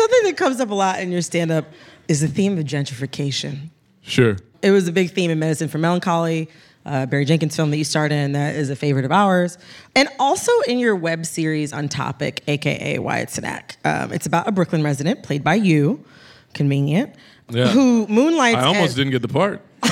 Something 0.02 0.24
that 0.24 0.36
comes 0.36 0.58
up 0.60 0.68
a 0.70 0.74
lot 0.74 0.98
in 0.98 1.12
your 1.12 1.22
stand 1.22 1.52
up 1.52 1.64
is 2.08 2.22
the 2.22 2.26
theme 2.26 2.58
of 2.58 2.64
gentrification. 2.64 3.70
Sure. 4.00 4.36
It 4.60 4.72
was 4.72 4.88
a 4.88 4.92
big 4.92 5.12
theme 5.12 5.30
in 5.30 5.38
Medicine 5.38 5.68
for 5.68 5.78
Melancholy, 5.78 6.48
uh, 6.84 7.06
Barry 7.06 7.24
Jenkins 7.24 7.54
film 7.54 7.70
that 7.70 7.76
you 7.76 7.84
starred 7.84 8.10
in, 8.10 8.32
that 8.32 8.56
is 8.56 8.68
a 8.68 8.74
favorite 8.74 9.04
of 9.04 9.12
ours. 9.12 9.58
And 9.94 10.08
also 10.18 10.50
in 10.66 10.80
your 10.80 10.96
web 10.96 11.24
series 11.24 11.72
on 11.72 11.88
topic, 11.88 12.42
AKA 12.48 12.98
Wyatt 12.98 13.28
Cenac. 13.28 13.76
Um, 13.84 14.12
it's 14.12 14.26
about 14.26 14.48
a 14.48 14.52
Brooklyn 14.52 14.82
resident, 14.82 15.22
played 15.22 15.44
by 15.44 15.54
you, 15.54 16.04
convenient, 16.52 17.14
Yeah. 17.48 17.68
who 17.68 18.08
moonlights 18.08 18.58
I 18.58 18.64
almost 18.64 18.88
as 18.90 18.94
didn't 18.96 19.12
get 19.12 19.22
the 19.22 19.28
part. 19.28 19.60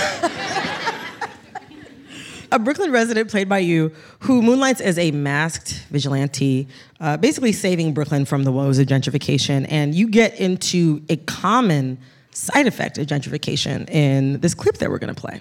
a 2.53 2.59
Brooklyn 2.59 2.91
resident 2.91 3.31
played 3.31 3.49
by 3.49 3.59
you 3.59 3.93
who 4.21 4.43
moonlights 4.43 4.81
as 4.81 4.99
a 4.99 5.11
masked 5.11 5.85
vigilante, 5.91 6.69
uh, 7.01 7.17
basically 7.17 7.53
saving 7.53 7.95
Brooklyn 7.95 8.25
from 8.25 8.45
the 8.45 8.53
woes 8.53 8.79
of 8.79 8.87
gentrification. 8.87 9.67
And 9.69 9.95
you 9.95 10.09
get 10.09 10.39
into 10.39 11.03
a 11.09 11.17
common 11.17 11.99
side 12.33 12.67
effect 12.67 12.99
of 12.99 13.07
gentrification 13.07 13.89
in 13.91 14.41
this 14.41 14.55
clip 14.55 14.79
that 14.79 14.91
we're 14.91 14.99
going 14.99 15.15
to 15.15 15.21
play. 15.21 15.41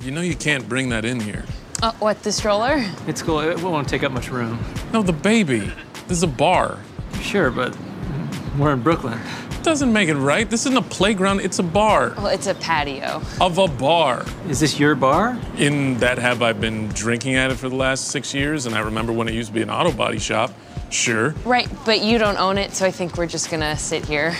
You 0.00 0.10
know 0.10 0.20
you 0.20 0.34
can't 0.34 0.68
bring 0.68 0.88
that 0.90 1.04
in 1.04 1.20
here. 1.20 1.44
Uh, 1.82 1.92
what, 1.94 2.22
the 2.22 2.32
stroller? 2.32 2.84
It's 3.06 3.22
cool. 3.22 3.40
It 3.40 3.62
won't 3.62 3.88
take 3.88 4.02
up 4.02 4.12
much 4.12 4.30
room. 4.30 4.58
No, 4.92 5.02
the 5.02 5.12
baby. 5.12 5.70
This 6.08 6.18
is 6.18 6.22
a 6.22 6.26
bar. 6.26 6.78
Sure, 7.20 7.50
but 7.50 7.76
we're 8.58 8.72
in 8.72 8.82
Brooklyn. 8.82 9.18
Doesn't 9.62 9.92
make 9.92 10.08
it 10.08 10.16
right. 10.16 10.48
This 10.48 10.62
isn't 10.62 10.78
a 10.78 10.82
playground, 10.82 11.40
it's 11.40 11.58
a 11.58 11.62
bar. 11.62 12.14
Well, 12.16 12.28
it's 12.28 12.46
a 12.46 12.54
patio. 12.54 13.20
Of 13.40 13.58
a 13.58 13.68
bar. 13.68 14.24
Is 14.48 14.60
this 14.60 14.80
your 14.80 14.94
bar? 14.94 15.38
In 15.58 15.98
that 15.98 16.16
have 16.18 16.40
I 16.40 16.54
been 16.54 16.88
drinking 16.88 17.34
at 17.34 17.50
it 17.50 17.56
for 17.56 17.68
the 17.68 17.76
last 17.76 18.08
six 18.08 18.32
years, 18.32 18.64
and 18.64 18.74
I 18.74 18.80
remember 18.80 19.12
when 19.12 19.28
it 19.28 19.34
used 19.34 19.48
to 19.48 19.54
be 19.54 19.60
an 19.60 19.70
auto 19.70 19.92
body 19.92 20.18
shop. 20.18 20.50
Sure. 20.88 21.34
Right, 21.44 21.68
but 21.84 22.00
you 22.00 22.16
don't 22.16 22.38
own 22.38 22.56
it, 22.56 22.72
so 22.72 22.86
I 22.86 22.90
think 22.90 23.18
we're 23.18 23.26
just 23.26 23.50
gonna 23.50 23.76
sit 23.76 24.04
here. 24.06 24.34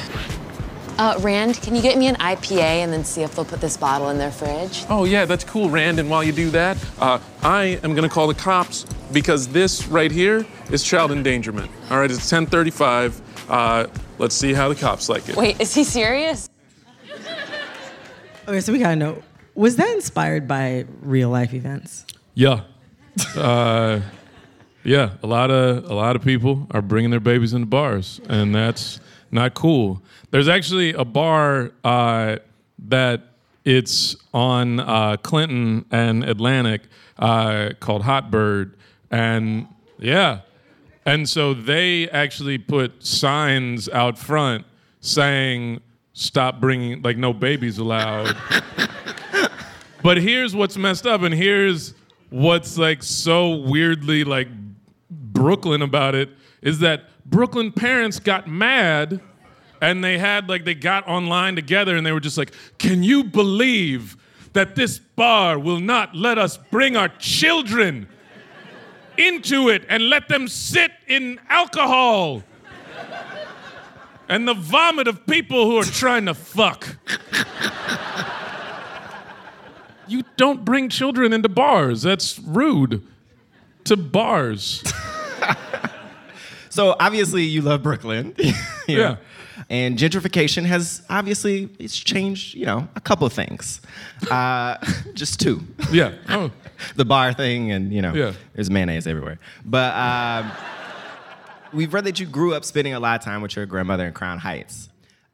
Uh, 0.98 1.18
Rand, 1.20 1.60
can 1.62 1.76
you 1.76 1.82
get 1.82 1.96
me 1.98 2.08
an 2.08 2.16
IPA 2.16 2.82
and 2.82 2.92
then 2.92 3.04
see 3.04 3.22
if 3.22 3.34
they'll 3.34 3.44
put 3.44 3.60
this 3.60 3.76
bottle 3.76 4.08
in 4.08 4.18
their 4.18 4.30
fridge? 4.30 4.84
Oh 4.88 5.04
yeah, 5.04 5.26
that's 5.26 5.44
cool, 5.44 5.68
Rand. 5.70 5.98
And 5.98 6.08
while 6.10 6.24
you 6.24 6.32
do 6.32 6.50
that, 6.50 6.78
uh, 6.98 7.18
I 7.42 7.78
am 7.82 7.94
gonna 7.94 8.08
call 8.08 8.26
the 8.26 8.34
cops 8.34 8.84
because 9.12 9.48
this 9.48 9.86
right 9.86 10.10
here 10.10 10.46
is 10.70 10.82
child 10.82 11.12
endangerment. 11.12 11.70
All 11.90 11.98
right, 11.98 12.10
it's 12.10 12.28
10:35. 12.28 13.20
Uh, 13.48 13.86
let's 14.20 14.34
see 14.34 14.52
how 14.52 14.68
the 14.68 14.74
cops 14.74 15.08
like 15.08 15.28
it. 15.28 15.36
Wait, 15.36 15.60
is 15.60 15.74
he 15.74 15.82
serious? 15.82 16.48
Okay, 18.46 18.60
so 18.60 18.72
we 18.72 18.78
got 18.78 18.90
to 18.90 18.96
know 18.96 19.22
was 19.54 19.76
that 19.76 19.90
inspired 19.90 20.46
by 20.46 20.86
real 21.00 21.28
life 21.30 21.54
events? 21.54 22.06
Yeah. 22.34 22.62
Uh, 23.36 24.00
yeah, 24.82 25.10
a 25.22 25.26
lot 25.26 25.50
of 25.50 25.84
a 25.90 25.94
lot 25.94 26.16
of 26.16 26.22
people 26.22 26.66
are 26.70 26.80
bringing 26.80 27.10
their 27.10 27.20
babies 27.20 27.52
into 27.52 27.66
bars, 27.66 28.20
and 28.28 28.54
that's 28.54 28.98
not 29.30 29.52
cool. 29.52 30.00
There's 30.30 30.48
actually 30.48 30.94
a 30.94 31.04
bar 31.04 31.72
uh, 31.84 32.36
that 32.88 33.34
it's 33.64 34.16
on 34.32 34.80
uh, 34.80 35.16
Clinton 35.18 35.84
and 35.90 36.24
Atlantic 36.24 36.82
uh, 37.18 37.70
called 37.80 38.02
Hot 38.02 38.30
Bird, 38.30 38.74
and 39.10 39.66
yeah, 39.98 40.40
and 41.06 41.28
so 41.28 41.54
they 41.54 42.08
actually 42.10 42.58
put 42.58 43.04
signs 43.04 43.88
out 43.88 44.18
front 44.18 44.64
saying 45.00 45.80
"Stop 46.12 46.60
bringing 46.60 47.02
like 47.02 47.16
no 47.16 47.32
babies 47.32 47.78
allowed." 47.78 48.36
But 50.02 50.16
here's 50.18 50.54
what's 50.56 50.76
messed 50.76 51.06
up, 51.06 51.22
and 51.22 51.34
here's 51.34 51.94
what's 52.30 52.78
like 52.78 53.02
so 53.02 53.56
weirdly 53.56 54.24
like 54.24 54.48
Brooklyn 55.10 55.82
about 55.82 56.14
it 56.14 56.30
is 56.62 56.78
that 56.78 57.04
Brooklyn 57.26 57.72
parents 57.72 58.20
got 58.20 58.46
mad 58.46 59.20
and 59.80 60.02
they 60.04 60.16
had 60.16 60.48
like 60.48 60.64
they 60.64 60.74
got 60.74 61.06
online 61.08 61.56
together 61.56 61.96
and 61.96 62.06
they 62.06 62.12
were 62.12 62.20
just 62.20 62.38
like, 62.38 62.52
"Can 62.78 63.02
you 63.02 63.24
believe 63.24 64.16
that 64.52 64.74
this 64.74 64.98
bar 64.98 65.58
will 65.58 65.80
not 65.80 66.14
let 66.14 66.38
us 66.38 66.56
bring 66.70 66.96
our 66.96 67.08
children 67.18 68.08
into 69.20 69.68
it 69.68 69.84
and 69.88 70.08
let 70.08 70.28
them 70.28 70.48
sit 70.48 70.90
in 71.06 71.38
alcohol?" 71.48 72.42
And 74.28 74.46
the 74.46 74.54
vomit 74.54 75.08
of 75.08 75.26
people 75.26 75.66
who 75.66 75.76
are 75.78 75.84
trying 75.84 76.26
to 76.26 76.34
fuck. 76.34 76.96
You 80.06 80.24
don't 80.36 80.64
bring 80.64 80.88
children 80.88 81.32
into 81.32 81.48
bars. 81.48 82.02
That's 82.02 82.38
rude 82.38 83.06
to 83.84 83.96
bars. 83.96 84.82
So 86.72 86.94
obviously 87.00 87.42
you 87.42 87.62
love 87.62 87.82
Brooklyn. 87.82 88.34
Yeah. 88.88 89.16
And 89.70 89.96
gentrification 89.96 90.64
has 90.64 91.00
obviously 91.08 91.68
it's 91.78 91.96
changed, 91.96 92.54
you 92.54 92.66
know, 92.66 92.88
a 92.96 93.00
couple 93.00 93.26
of 93.26 93.32
things. 93.32 93.80
Uh, 94.30 94.76
just 95.14 95.40
two. 95.40 95.62
Yeah. 95.92 96.12
Oh. 96.28 96.50
the 96.96 97.04
bar 97.04 97.32
thing 97.32 97.70
and 97.70 97.92
you 97.92 98.02
know, 98.02 98.12
Yeah. 98.12 98.32
there's 98.54 98.68
mayonnaise 98.68 99.06
everywhere. 99.06 99.38
But 99.64 99.94
um, 99.94 100.50
we've 101.72 101.94
read 101.94 102.04
that 102.04 102.18
you 102.18 102.26
grew 102.26 102.52
up 102.54 102.64
spending 102.64 102.94
a 102.94 103.00
lot 103.00 103.20
of 103.20 103.24
time 103.24 103.42
with 103.42 103.54
your 103.54 103.64
grandmother 103.66 104.06
in 104.06 104.12
Crown 104.12 104.38
Heights. 104.38 104.88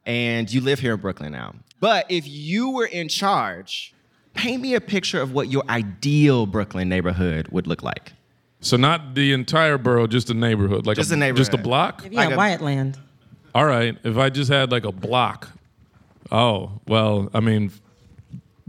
And 0.05 0.51
you 0.53 0.61
live 0.61 0.79
here 0.79 0.93
in 0.93 0.99
Brooklyn 1.01 1.31
now. 1.31 1.55
But 1.79 2.05
if 2.09 2.27
you 2.27 2.69
were 2.71 2.85
in 2.85 3.09
charge, 3.09 3.93
paint 4.35 4.61
me 4.61 4.75
a 4.75 4.81
picture 4.81 5.19
of 5.21 5.33
what 5.33 5.49
your 5.49 5.63
ideal 5.67 6.45
Brooklyn 6.45 6.87
neighborhood 6.89 7.47
would 7.49 7.67
look 7.67 7.83
like. 7.83 8.13
So 8.61 8.77
not 8.77 9.15
the 9.15 9.33
entire 9.33 9.77
borough, 9.77 10.07
just 10.07 10.29
a 10.29 10.33
neighborhood, 10.33 10.85
like 10.87 10.95
Just 10.97 11.11
a, 11.11 11.15
a 11.15 11.17
neighborhood. 11.17 11.37
just 11.37 11.53
a 11.53 11.57
block. 11.57 12.03
Yeah, 12.09 12.21
Like 12.25 12.33
a- 12.33 12.37
Wyatt 12.37 12.61
Land. 12.61 12.97
All 13.57 13.65
right, 13.65 13.97
if 14.03 14.17
I 14.17 14.29
just 14.29 14.51
had 14.51 14.71
like 14.71 14.85
a 14.85 14.91
block. 14.91 15.49
Oh 16.31 16.79
well, 16.87 17.27
I 17.33 17.39
mean, 17.39 17.71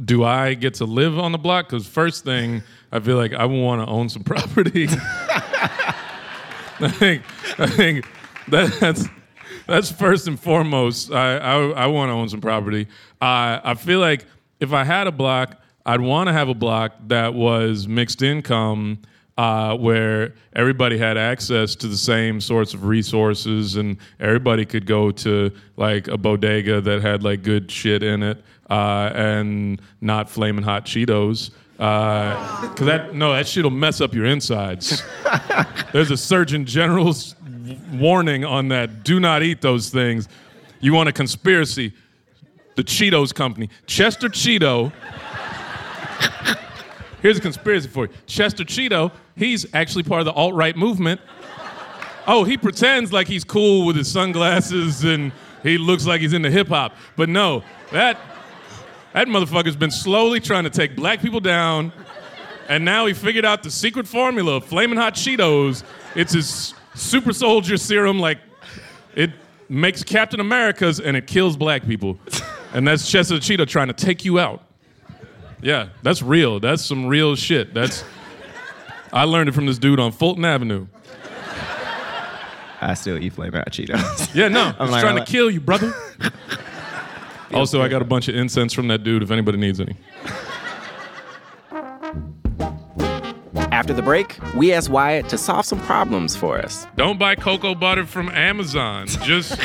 do 0.03 0.25
I 0.25 0.55
get 0.55 0.73
to 0.77 0.87
live 0.87 1.19
on 1.19 1.33
the 1.33 1.37
block? 1.37 1.69
Because 1.69 1.87
first 1.87 2.25
thing, 2.25 2.63
I 2.91 2.99
feel 2.99 3.19
like 3.19 3.35
I 3.35 3.45
want 3.45 3.83
to 3.83 3.87
own 3.87 4.09
some 4.09 4.23
property. 4.25 4.87
I 4.89 6.91
think 6.91 7.23
I 7.59 7.67
think 7.67 8.07
that, 8.49 8.81
that's 8.81 9.05
that's 9.67 9.93
first 9.93 10.27
and 10.27 10.41
foremost. 10.41 11.13
I 11.13 11.37
I, 11.37 11.69
I 11.69 11.87
want 11.89 12.09
to 12.09 12.15
own 12.15 12.31
some 12.31 12.41
property. 12.41 12.87
Uh, 13.21 13.61
I 13.63 13.75
feel 13.75 14.01
like 14.01 14.25
if 14.59 14.73
I 14.73 14.85
had 14.85 15.07
a 15.07 15.13
block, 15.13 15.61
I'd 15.85 16.01
want 16.01 16.29
to 16.29 16.33
have 16.33 16.49
a 16.49 16.55
block 16.55 16.95
that 17.09 17.35
was 17.35 17.87
mixed 17.87 18.23
income, 18.23 19.01
uh, 19.39 19.77
where 19.77 20.35
everybody 20.57 20.99
had 20.99 21.17
access 21.17 21.77
to 21.77 21.87
the 21.87 21.97
same 21.97 22.41
sorts 22.41 22.75
of 22.75 22.85
resources 22.85 23.77
and 23.77 23.97
everybody 24.19 24.67
could 24.67 24.85
go 24.85 25.13
to 25.13 25.53
like 25.77 26.09
a 26.09 26.19
bodega 26.19 26.81
that 26.81 27.01
had 27.01 27.23
like 27.23 27.45
good 27.45 27.71
shit 27.71 28.03
in 28.03 28.25
it 28.25 28.43
uh, 28.69 29.13
and 29.15 29.81
not 30.01 30.29
flaming 30.29 30.65
hot 30.65 30.85
Cheetos. 30.85 31.53
Uh, 31.79 32.69
Cause 32.75 32.87
that 32.87 33.15
no, 33.15 33.33
that 33.33 33.47
shit'll 33.47 33.71
mess 33.71 34.01
up 34.01 34.13
your 34.13 34.25
insides. 34.25 35.05
There's 35.93 36.11
a 36.11 36.17
Surgeon 36.17 36.67
General's 36.67 37.37
warning 37.93 38.45
on 38.45 38.67
that. 38.69 39.05
Do 39.05 39.21
not 39.21 39.45
eat 39.45 39.63
those 39.63 39.89
things. 39.89 40.29
You 40.81 40.93
want 40.93 41.09
a 41.09 41.13
conspiracy? 41.13 41.93
The 42.75 42.83
Cheetos 42.83 43.33
company, 43.33 43.71
Chester 43.87 44.29
Cheeto. 44.29 44.93
Here's 47.23 47.39
a 47.39 47.41
conspiracy 47.41 47.89
for 47.89 48.07
you. 48.07 48.13
Chester 48.27 48.65
Cheeto, 48.65 49.13
he's 49.39 49.73
actually 49.75 50.03
part 50.03 50.21
of 50.21 50.25
the 50.27 50.33
alt 50.33 50.55
right 50.55 50.77
movement. 50.77 51.21
Oh, 52.27 52.45
he 52.45 52.59
pretends 52.59 53.13
like 53.13 53.27
he's 53.27 53.45
cool 53.45 53.87
with 53.87 53.97
his 53.97 54.11
sunglasses 54.11 55.05
and 55.05 55.33
he 55.63 55.79
looks 55.79 56.07
like 56.07 56.21
he's 56.21 56.35
into 56.35 56.51
hip 56.51 56.69
hop. 56.69 56.95
But 57.17 57.29
no, 57.29 57.63
that 57.93 58.19
that 59.15 59.29
motherfucker's 59.29 59.77
been 59.77 59.91
slowly 59.91 60.41
trying 60.41 60.65
to 60.65 60.71
take 60.71 60.95
black 60.95 61.21
people 61.21 61.41
down, 61.41 61.93
and 62.69 62.85
now 62.85 63.07
he 63.07 63.15
figured 63.15 63.45
out 63.45 63.63
the 63.63 63.71
secret 63.71 64.07
formula 64.07 64.57
of 64.57 64.65
flaming 64.65 64.99
hot 64.99 65.15
Cheetos. 65.15 65.83
It's 66.15 66.35
his 66.35 66.75
super 66.95 67.33
soldier 67.33 67.77
serum, 67.77 68.19
like 68.21 68.39
it 69.15 69.31
makes 69.69 70.03
Captain 70.03 70.41
America's 70.41 71.01
and 71.01 71.17
it 71.17 71.27
kills 71.27 71.57
black 71.57 71.87
people. 71.87 72.19
And 72.75 72.87
that's 72.87 73.11
Chester 73.11 73.37
Cheeto 73.37 73.67
trying 73.67 73.89
to 73.89 73.95
take 73.95 74.25
you 74.25 74.39
out. 74.39 74.63
Yeah, 75.63 75.89
that's 76.03 76.23
real. 76.23 76.61
That's 76.61 76.85
some 76.85 77.07
real 77.07 77.35
shit. 77.35 77.75
That's 77.75 78.05
I 79.13 79.25
learned 79.25 79.49
it 79.49 79.53
from 79.53 79.67
this 79.67 79.79
dude 79.79 80.01
on 80.01 80.13
Fulton 80.13 80.45
Avenue. 80.45 80.87
I 82.81 82.95
still 82.95 83.19
eat 83.19 83.33
flaming 83.33 83.55
hot 83.55 83.71
Cheetos. 83.71 84.35
Yeah, 84.35 84.49
no, 84.49 84.73
I'm 84.79 84.87
he's 84.87 84.91
like, 84.93 85.03
trying 85.03 85.19
I'm 85.19 85.25
to 85.25 85.31
kill 85.31 85.51
you, 85.51 85.61
brother. 85.61 85.93
also, 87.53 87.83
I 87.83 87.89
got 87.89 88.03
a 88.03 88.05
bunch 88.05 88.29
of 88.29 88.37
incense 88.37 88.73
from 88.73 88.89
that 88.89 89.03
dude 89.03 89.23
if 89.23 89.31
anybody 89.31 89.59
needs 89.59 89.81
any. 89.81 89.97
After 93.73 93.93
the 93.93 94.03
break, 94.03 94.37
we 94.57 94.73
asked 94.73 94.89
Wyatt 94.91 95.29
to 95.29 95.39
solve 95.39 95.65
some 95.65 95.81
problems 95.81 96.35
for 96.35 96.59
us. 96.59 96.87
Don't 96.97 97.19
buy 97.19 97.35
cocoa 97.37 97.75
butter 97.75 98.05
from 98.05 98.29
Amazon. 98.31 99.07
Just 99.23 99.59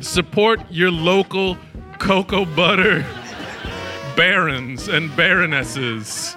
support 0.00 0.60
your 0.70 0.90
local 0.90 1.56
cocoa 1.98 2.44
butter 2.44 3.00
barons 4.16 4.88
and 4.88 5.14
baronesses. 5.16 6.36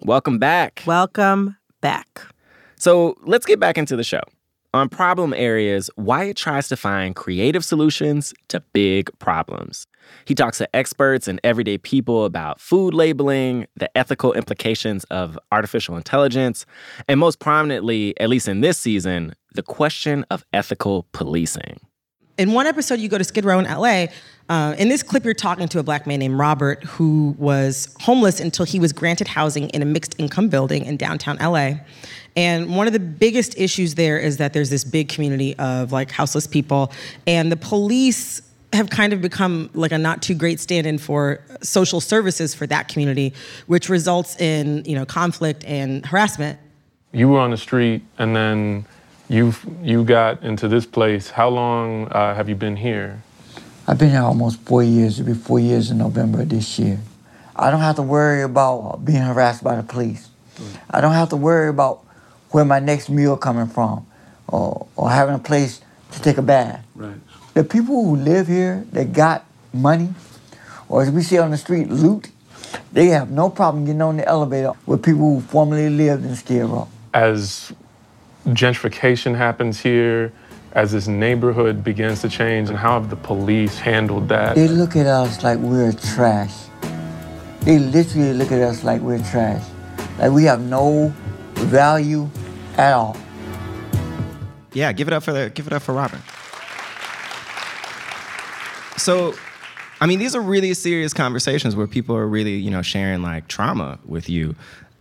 Welcome 0.00 0.38
back. 0.38 0.82
Welcome 0.86 1.56
back. 1.80 2.20
So 2.76 3.16
let's 3.22 3.46
get 3.46 3.58
back 3.58 3.78
into 3.78 3.96
the 3.96 4.04
show. 4.04 4.20
On 4.74 4.90
problem 4.90 5.32
areas, 5.32 5.88
Wyatt 5.96 6.36
tries 6.36 6.68
to 6.68 6.76
find 6.76 7.16
creative 7.16 7.64
solutions 7.64 8.34
to 8.48 8.60
big 8.74 9.10
problems. 9.18 9.86
He 10.26 10.34
talks 10.34 10.58
to 10.58 10.76
experts 10.76 11.28
and 11.28 11.40
everyday 11.42 11.78
people 11.78 12.26
about 12.26 12.60
food 12.60 12.92
labeling, 12.92 13.66
the 13.76 13.96
ethical 13.96 14.34
implications 14.34 15.04
of 15.04 15.38
artificial 15.50 15.96
intelligence, 15.96 16.66
and 17.08 17.18
most 17.18 17.40
prominently, 17.40 18.18
at 18.20 18.28
least 18.28 18.48
in 18.48 18.60
this 18.60 18.76
season, 18.76 19.34
the 19.54 19.62
question 19.62 20.26
of 20.30 20.44
ethical 20.52 21.06
policing. 21.12 21.80
In 22.38 22.52
one 22.52 22.66
episode, 22.66 23.00
you 23.00 23.08
go 23.08 23.16
to 23.16 23.24
Skid 23.24 23.46
Row 23.46 23.58
in 23.58 23.64
LA. 23.64 24.06
Uh, 24.48 24.74
in 24.78 24.88
this 24.88 25.02
clip, 25.02 25.24
you're 25.24 25.32
talking 25.32 25.68
to 25.68 25.78
a 25.78 25.82
black 25.82 26.06
man 26.06 26.18
named 26.18 26.38
Robert 26.38 26.84
who 26.84 27.34
was 27.38 27.94
homeless 28.00 28.40
until 28.40 28.66
he 28.66 28.78
was 28.78 28.92
granted 28.92 29.26
housing 29.26 29.70
in 29.70 29.80
a 29.80 29.86
mixed 29.86 30.14
income 30.18 30.48
building 30.48 30.84
in 30.84 30.98
downtown 30.98 31.38
LA. 31.38 31.72
And 32.36 32.76
one 32.76 32.86
of 32.86 32.92
the 32.92 33.00
biggest 33.00 33.56
issues 33.56 33.94
there 33.94 34.18
is 34.18 34.36
that 34.36 34.52
there's 34.52 34.68
this 34.68 34.84
big 34.84 35.08
community 35.08 35.56
of 35.58 35.92
like 35.92 36.10
houseless 36.10 36.46
people, 36.46 36.92
and 37.26 37.50
the 37.50 37.56
police 37.56 38.42
have 38.74 38.90
kind 38.90 39.14
of 39.14 39.22
become 39.22 39.70
like 39.72 39.92
a 39.92 39.98
not 39.98 40.20
too 40.20 40.34
great 40.34 40.60
stand-in 40.60 40.98
for 40.98 41.40
social 41.62 42.00
services 42.02 42.54
for 42.54 42.66
that 42.66 42.88
community, 42.88 43.32
which 43.66 43.88
results 43.88 44.38
in 44.38 44.84
you 44.84 44.94
know 44.94 45.06
conflict 45.06 45.64
and 45.64 46.04
harassment. 46.04 46.58
You 47.12 47.30
were 47.30 47.40
on 47.40 47.50
the 47.50 47.56
street 47.56 48.02
and 48.18 48.36
then 48.36 48.84
you 49.28 49.54
you 49.82 50.04
got 50.04 50.42
into 50.42 50.68
this 50.68 50.86
place. 50.86 51.30
How 51.30 51.48
long 51.48 52.08
uh, 52.08 52.34
have 52.34 52.48
you 52.48 52.54
been 52.54 52.76
here? 52.76 53.22
I've 53.88 53.98
been 53.98 54.10
here 54.10 54.22
almost 54.22 54.60
four 54.60 54.82
years. 54.82 55.20
It'll 55.20 55.32
be 55.32 55.38
four 55.38 55.60
years 55.60 55.90
in 55.90 55.98
November 55.98 56.42
of 56.42 56.48
this 56.48 56.78
year. 56.78 56.98
I 57.54 57.70
don't 57.70 57.80
have 57.80 57.96
to 57.96 58.02
worry 58.02 58.42
about 58.42 59.04
being 59.04 59.22
harassed 59.22 59.62
by 59.62 59.76
the 59.76 59.82
police. 59.82 60.28
I 60.90 61.00
don't 61.00 61.12
have 61.12 61.28
to 61.30 61.36
worry 61.36 61.68
about 61.68 62.04
where 62.50 62.64
my 62.64 62.78
next 62.78 63.08
meal 63.08 63.36
coming 63.36 63.66
from 63.66 64.06
or, 64.48 64.86
or 64.96 65.10
having 65.10 65.34
a 65.34 65.38
place 65.38 65.80
to 66.12 66.20
take 66.20 66.38
a 66.38 66.42
bath. 66.42 66.84
Right. 66.94 67.16
The 67.54 67.64
people 67.64 68.04
who 68.04 68.16
live 68.16 68.46
here 68.46 68.86
that 68.92 69.12
got 69.12 69.44
money, 69.72 70.14
or 70.88 71.02
as 71.02 71.10
we 71.10 71.22
say 71.22 71.38
on 71.38 71.50
the 71.50 71.56
street, 71.56 71.88
loot, 71.88 72.28
they 72.92 73.06
have 73.06 73.30
no 73.30 73.50
problem 73.50 73.84
getting 73.84 74.02
on 74.02 74.16
the 74.16 74.26
elevator 74.26 74.72
with 74.86 75.02
people 75.02 75.36
who 75.36 75.40
formerly 75.40 75.90
lived 75.90 76.24
in 76.24 76.34
Skid 76.36 76.64
Row. 76.64 76.88
As 77.12 77.72
gentrification 78.46 79.36
happens 79.36 79.80
here, 79.80 80.32
as 80.72 80.92
this 80.92 81.08
neighborhood 81.08 81.82
begins 81.82 82.20
to 82.20 82.28
change, 82.28 82.68
and 82.68 82.78
how 82.78 83.00
have 83.00 83.10
the 83.10 83.16
police 83.16 83.78
handled 83.78 84.28
that? 84.28 84.54
They 84.54 84.68
look 84.68 84.94
at 84.96 85.06
us 85.06 85.42
like 85.42 85.58
we're 85.58 85.92
trash. 85.92 86.54
They 87.60 87.78
literally 87.78 88.34
look 88.34 88.52
at 88.52 88.60
us 88.60 88.84
like 88.84 89.00
we're 89.00 89.22
trash. 89.30 89.64
Like 90.18 90.32
we 90.32 90.44
have 90.44 90.60
no 90.60 91.12
value 91.54 92.28
at 92.76 92.92
all. 92.92 93.16
Yeah, 94.72 94.92
give 94.92 95.08
it 95.08 95.14
up 95.14 95.22
for 95.22 95.32
the 95.32 95.50
give 95.50 95.66
it 95.66 95.72
up 95.72 95.82
for 95.82 95.94
Robin. 95.94 96.20
So, 98.98 99.34
I 100.00 100.06
mean, 100.06 100.18
these 100.18 100.34
are 100.34 100.40
really 100.40 100.74
serious 100.74 101.12
conversations 101.12 101.76
where 101.76 101.86
people 101.86 102.16
are 102.16 102.26
really, 102.26 102.56
you 102.56 102.70
know, 102.70 102.82
sharing 102.82 103.22
like 103.22 103.48
trauma 103.48 103.98
with 104.04 104.28
you. 104.28 104.54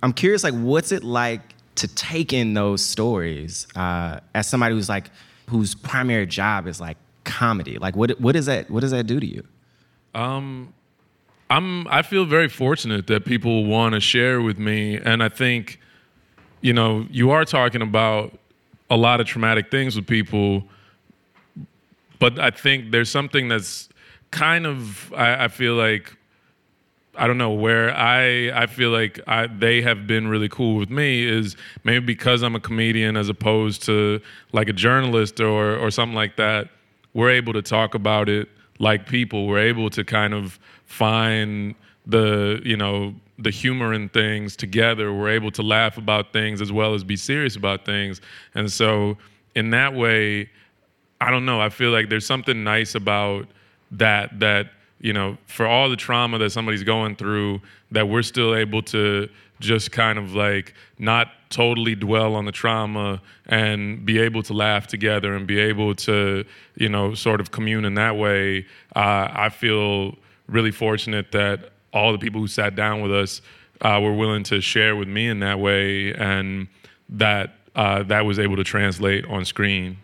I'm 0.04 0.14
curious, 0.14 0.44
like, 0.44 0.54
what's 0.54 0.92
it 0.92 1.04
like 1.04 1.42
to 1.76 1.88
take 1.88 2.34
in 2.34 2.54
those 2.54 2.84
stories 2.84 3.68
uh, 3.76 4.20
as 4.34 4.48
somebody 4.48 4.76
who's 4.76 4.90
like, 4.90 5.10
whose 5.50 5.76
primary 5.76 6.26
job 6.26 6.68
is 6.68 6.80
like 6.80 6.98
comedy? 7.24 7.78
Like, 7.78 7.96
what 7.96 8.20
what 8.20 8.34
does 8.34 8.46
that 8.48 8.70
what 8.70 8.82
does 8.82 8.92
that 8.92 9.08
do 9.08 9.20
to 9.20 9.26
you? 9.26 9.44
Um, 10.14 10.74
I'm 11.50 11.88
I 11.88 12.02
feel 12.02 12.26
very 12.26 12.50
fortunate 12.50 13.08
that 13.08 13.26
people 13.26 13.66
want 13.66 13.94
to 13.94 14.00
share 14.00 14.42
with 14.42 14.58
me 14.58 14.98
and 14.98 15.22
I 15.22 15.30
think 15.30 15.80
you 16.62 16.74
know, 16.74 17.06
you 17.12 17.30
are 17.30 17.46
talking 17.46 17.84
about 17.84 18.38
a 18.90 18.98
lot 18.98 19.20
of 19.20 19.28
traumatic 19.28 19.70
things 19.70 19.96
with 19.96 20.08
people 20.08 20.64
but 22.20 22.40
I 22.40 22.50
think 22.50 22.92
there's 22.92 23.10
something 23.10 23.48
that's 23.48 23.90
kind 24.32 24.66
of 24.66 25.14
I, 25.14 25.46
I 25.46 25.48
feel 25.48 25.76
like 25.76 26.15
I 27.18 27.28
don't 27.28 27.38
know 27.38 27.52
where 27.52 27.96
I 27.96 28.52
I 28.54 28.66
feel 28.68 28.90
like 28.90 29.20
I, 29.28 29.48
they 29.48 29.82
have 29.82 30.08
been 30.08 30.28
really 30.28 30.50
cool 30.50 30.76
with 30.76 30.90
me 30.90 31.26
is 31.26 31.56
maybe 31.84 32.06
because 32.06 32.44
I'm 32.44 32.56
a 32.56 32.60
comedian 32.60 33.18
as 33.18 33.30
opposed 33.30 33.84
to 33.84 34.22
like 34.52 34.70
a 34.70 34.74
journalist 34.74 35.40
or 35.40 35.78
or 35.78 35.92
something 35.92 36.16
like 36.16 36.36
that. 36.38 36.70
We're 37.14 37.32
able 37.32 37.54
to 37.54 37.62
talk 37.62 37.96
about 37.96 38.30
it 38.30 38.50
like 38.80 39.08
people. 39.08 39.48
We're 39.48 39.60
able 39.60 39.90
to 39.92 40.04
kind 40.04 40.34
of 40.34 40.60
find 40.86 41.76
the 42.06 42.62
you 42.64 42.78
know 42.78 43.16
the 43.40 43.52
humor 43.52 43.94
in 43.94 44.10
things 44.10 44.56
together. 44.56 45.14
We're 45.14 45.30
able 45.30 45.52
to 45.52 45.62
laugh 45.62 45.98
about 45.98 46.32
things 46.32 46.62
as 46.62 46.72
well 46.72 46.94
as 46.94 47.04
be 47.04 47.16
serious 47.18 47.56
about 47.56 47.86
things. 47.86 48.22
And 48.54 48.72
so 48.72 49.18
in 49.56 49.72
that 49.72 49.94
way, 49.94 50.50
I 51.20 51.32
don't 51.32 51.46
know. 51.46 51.60
I 51.60 51.70
feel 51.70 51.92
like 51.92 52.10
there's 52.10 52.26
something 52.26 52.64
nice 52.64 52.96
about 52.96 53.48
that 53.92 54.40
that 54.40 54.72
you 55.00 55.14
know 55.14 55.38
for 55.48 55.66
all 55.66 55.90
the 55.90 55.96
trauma 55.96 56.38
that 56.38 56.50
somebody's 56.50 56.84
going 56.84 57.16
through 57.16 57.62
that 57.92 58.08
we're 58.08 58.22
still 58.22 58.56
able 58.56 58.82
to 58.82 59.30
just 59.60 59.92
kind 59.92 60.20
of 60.20 60.36
like 60.36 60.74
not 61.00 61.28
totally 61.50 61.96
dwell 61.96 62.36
on 62.36 62.46
the 62.46 62.52
trauma 62.52 63.22
and 63.46 64.06
be 64.06 64.20
able 64.20 64.44
to 64.44 64.54
laugh 64.54 64.88
together 64.88 65.34
and 65.34 65.48
be 65.48 65.60
able 65.60 65.96
to 65.96 66.44
you 66.76 66.90
know 66.90 67.14
sort 67.14 67.40
of 67.40 67.52
commune 67.52 67.86
in 67.86 67.96
that 67.96 68.16
way 68.16 68.66
uh, 68.96 69.28
i 69.32 69.50
feel 69.50 70.16
really 70.48 70.72
fortunate 70.72 71.32
that 71.32 71.72
all 71.94 72.12
the 72.12 72.18
people 72.18 72.42
who 72.42 72.48
sat 72.48 72.76
down 72.76 73.02
with 73.02 73.14
us 73.14 73.42
uh, 73.82 74.00
were 74.02 74.14
willing 74.14 74.44
to 74.44 74.62
share 74.62 74.96
with 74.96 75.08
me 75.08 75.28
in 75.28 75.40
that 75.40 75.60
way 75.60 76.14
and 76.14 76.68
that 77.10 77.56
uh, 77.76 78.04
that 78.04 78.26
was 78.26 78.40
able 78.40 78.56
to 78.56 78.64
translate 78.64 79.26
on 79.26 79.44
screen. 79.44 79.98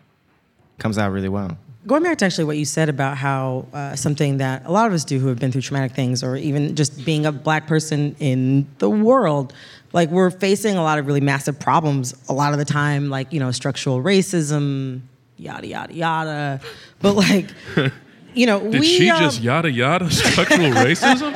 Comes 0.78 0.98
out 0.98 1.10
really 1.10 1.28
well 1.28 1.56
Going 1.86 2.02
back 2.04 2.18
to 2.18 2.24
actually 2.24 2.44
what 2.44 2.56
you 2.56 2.64
said 2.64 2.88
about 2.88 3.16
how 3.16 3.66
uh, 3.72 3.96
something 3.96 4.38
that 4.38 4.64
a 4.66 4.70
lot 4.70 4.86
of 4.86 4.92
us 4.92 5.04
do 5.04 5.18
who 5.18 5.26
have 5.28 5.40
been 5.40 5.50
through 5.50 5.62
traumatic 5.62 5.92
things, 5.92 6.22
or 6.22 6.36
even 6.36 6.76
just 6.76 7.04
being 7.04 7.26
a 7.26 7.32
black 7.32 7.66
person 7.66 8.14
in 8.20 8.68
the 8.78 8.88
world, 8.88 9.52
like 9.92 10.08
we're 10.10 10.30
facing 10.30 10.76
a 10.76 10.82
lot 10.82 10.98
of 11.00 11.06
really 11.06 11.20
massive 11.20 11.58
problems 11.58 12.14
a 12.28 12.32
lot 12.32 12.52
of 12.52 12.58
the 12.58 12.64
time, 12.64 13.10
like, 13.10 13.32
you 13.32 13.40
know, 13.40 13.50
structural 13.50 14.00
racism, 14.00 15.00
yada, 15.36 15.66
yada, 15.66 15.92
yada. 15.92 16.60
But 17.00 17.14
like, 17.14 17.50
you 18.34 18.46
know, 18.46 18.60
did 18.60 18.80
we. 18.80 18.86
she 18.86 19.10
um, 19.10 19.20
just 19.20 19.40
yada 19.40 19.70
yada 19.70 20.10
structural 20.10 20.70
racism 20.70 21.32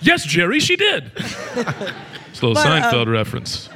yes 0.00 0.24
jerry 0.24 0.60
she 0.60 0.76
did 0.76 1.10
it's 1.16 2.42
a 2.42 2.46
little 2.46 2.54
But, 2.54 2.94
um, 2.94 3.08
reference 3.08 3.68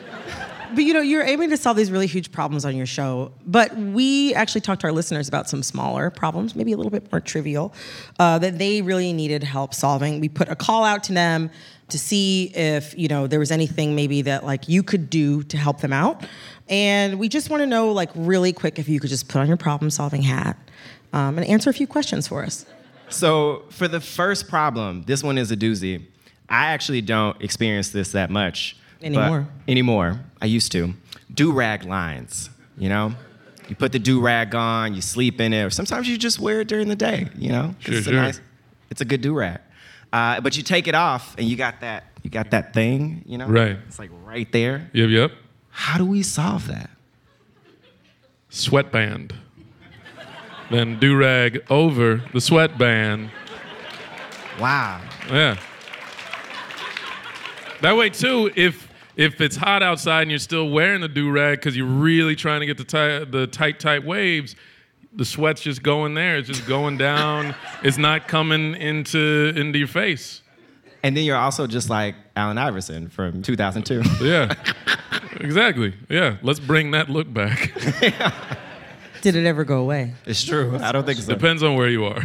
But 0.74 0.84
you 0.84 0.94
know, 0.94 1.00
you're 1.00 1.22
aiming 1.22 1.50
to 1.50 1.56
solve 1.56 1.76
these 1.76 1.90
really 1.90 2.06
huge 2.06 2.32
problems 2.32 2.64
on 2.64 2.76
your 2.76 2.86
show. 2.86 3.32
But 3.46 3.76
we 3.76 4.34
actually 4.34 4.62
talked 4.62 4.80
to 4.82 4.86
our 4.86 4.92
listeners 4.92 5.28
about 5.28 5.48
some 5.48 5.62
smaller 5.62 6.10
problems, 6.10 6.56
maybe 6.56 6.72
a 6.72 6.76
little 6.76 6.90
bit 6.90 7.10
more 7.12 7.20
trivial, 7.20 7.74
uh, 8.18 8.38
that 8.38 8.58
they 8.58 8.82
really 8.82 9.12
needed 9.12 9.42
help 9.42 9.74
solving. 9.74 10.20
We 10.20 10.28
put 10.28 10.48
a 10.48 10.56
call 10.56 10.84
out 10.84 11.04
to 11.04 11.12
them 11.12 11.50
to 11.88 11.98
see 11.98 12.52
if 12.54 12.96
you 12.96 13.08
know 13.08 13.26
there 13.26 13.38
was 13.38 13.50
anything 13.50 13.94
maybe 13.94 14.22
that 14.22 14.44
like 14.44 14.68
you 14.68 14.82
could 14.82 15.10
do 15.10 15.42
to 15.44 15.56
help 15.56 15.80
them 15.80 15.92
out. 15.92 16.24
And 16.68 17.18
we 17.18 17.28
just 17.28 17.50
want 17.50 17.60
to 17.60 17.66
know, 17.66 17.92
like, 17.92 18.10
really 18.14 18.52
quick, 18.52 18.78
if 18.78 18.88
you 18.88 18.98
could 19.00 19.10
just 19.10 19.28
put 19.28 19.40
on 19.40 19.48
your 19.48 19.56
problem-solving 19.56 20.22
hat 20.22 20.56
um, 21.12 21.36
and 21.36 21.46
answer 21.46 21.68
a 21.68 21.72
few 21.74 21.86
questions 21.86 22.28
for 22.28 22.42
us. 22.42 22.64
So 23.10 23.64
for 23.68 23.88
the 23.88 24.00
first 24.00 24.48
problem, 24.48 25.02
this 25.02 25.22
one 25.22 25.36
is 25.36 25.50
a 25.50 25.56
doozy. 25.56 26.06
I 26.48 26.66
actually 26.66 27.02
don't 27.02 27.40
experience 27.42 27.90
this 27.90 28.12
that 28.12 28.30
much 28.30 28.76
Anymore. 29.02 29.48
anymore, 29.66 30.20
I 30.40 30.46
used 30.46 30.72
to. 30.72 30.94
Do 31.32 31.52
rag 31.52 31.84
lines, 31.84 32.50
you 32.76 32.88
know. 32.88 33.14
You 33.68 33.76
put 33.76 33.92
the 33.92 33.98
do 33.98 34.20
rag 34.20 34.54
on, 34.54 34.94
you 34.94 35.00
sleep 35.00 35.40
in 35.40 35.52
it, 35.52 35.62
or 35.62 35.70
sometimes 35.70 36.08
you 36.08 36.18
just 36.18 36.38
wear 36.38 36.60
it 36.60 36.68
during 36.68 36.88
the 36.88 36.96
day, 36.96 37.28
you 37.36 37.50
know? 37.50 37.74
Sure, 37.78 37.94
it's 37.94 38.04
sure. 38.06 38.12
a 38.14 38.16
nice, 38.16 38.40
it's 38.90 39.00
a 39.00 39.04
good 39.04 39.20
do 39.20 39.34
rag. 39.34 39.60
Uh, 40.12 40.40
but 40.40 40.56
you 40.56 40.62
take 40.62 40.88
it 40.88 40.94
off, 40.94 41.34
and 41.38 41.46
you 41.48 41.56
got 41.56 41.80
that, 41.80 42.04
you 42.22 42.30
got 42.30 42.50
that 42.50 42.74
thing, 42.74 43.22
you 43.26 43.38
know. 43.38 43.46
Right. 43.46 43.78
It's 43.86 43.98
like 43.98 44.10
right 44.24 44.50
there. 44.52 44.90
yep 44.92 45.08
yep 45.10 45.32
How 45.70 45.98
do 45.98 46.04
we 46.06 46.22
solve 46.22 46.66
that? 46.68 46.90
sweatband 48.50 49.32
then 50.70 50.98
do 50.98 51.16
rag 51.16 51.64
over 51.70 52.22
the 52.34 52.40
sweatband 52.40 53.30
Wow. 54.60 55.00
Yeah. 55.30 55.56
That 57.80 57.96
way 57.96 58.10
too, 58.10 58.50
if 58.54 58.88
if 59.16 59.40
it's 59.40 59.56
hot 59.56 59.82
outside 59.82 60.22
and 60.22 60.30
you're 60.30 60.38
still 60.38 60.70
wearing 60.70 61.00
the 61.00 61.08
do 61.08 61.30
rag 61.30 61.58
because 61.58 61.76
you're 61.76 61.86
really 61.86 62.36
trying 62.36 62.60
to 62.60 62.66
get 62.66 62.78
the 62.78 62.84
tight 62.84 63.30
the 63.30 63.46
tight 63.46 63.78
tight 63.80 64.04
waves, 64.04 64.56
the 65.14 65.24
sweat's 65.24 65.60
just 65.60 65.82
going 65.82 66.14
there. 66.14 66.36
It's 66.38 66.48
just 66.48 66.66
going 66.66 66.96
down. 66.96 67.54
it's 67.82 67.98
not 67.98 68.28
coming 68.28 68.74
into 68.74 69.52
into 69.56 69.78
your 69.78 69.88
face. 69.88 70.42
And 71.02 71.16
then 71.16 71.24
you're 71.24 71.36
also 71.36 71.66
just 71.66 71.90
like 71.90 72.14
Allen 72.36 72.58
Iverson 72.58 73.08
from 73.08 73.42
2002. 73.42 74.24
Yeah. 74.24 74.54
exactly. 75.40 75.94
Yeah. 76.08 76.36
Let's 76.42 76.60
bring 76.60 76.92
that 76.92 77.08
look 77.08 77.32
back. 77.32 77.72
Did 79.20 79.36
it 79.36 79.44
ever 79.44 79.64
go 79.64 79.80
away? 79.80 80.14
It's 80.26 80.44
true. 80.44 80.78
I 80.80 80.92
don't 80.92 81.04
think 81.04 81.18
so. 81.18 81.32
Depends 81.32 81.62
on 81.62 81.74
where 81.74 81.88
you 81.88 82.04
are. 82.04 82.22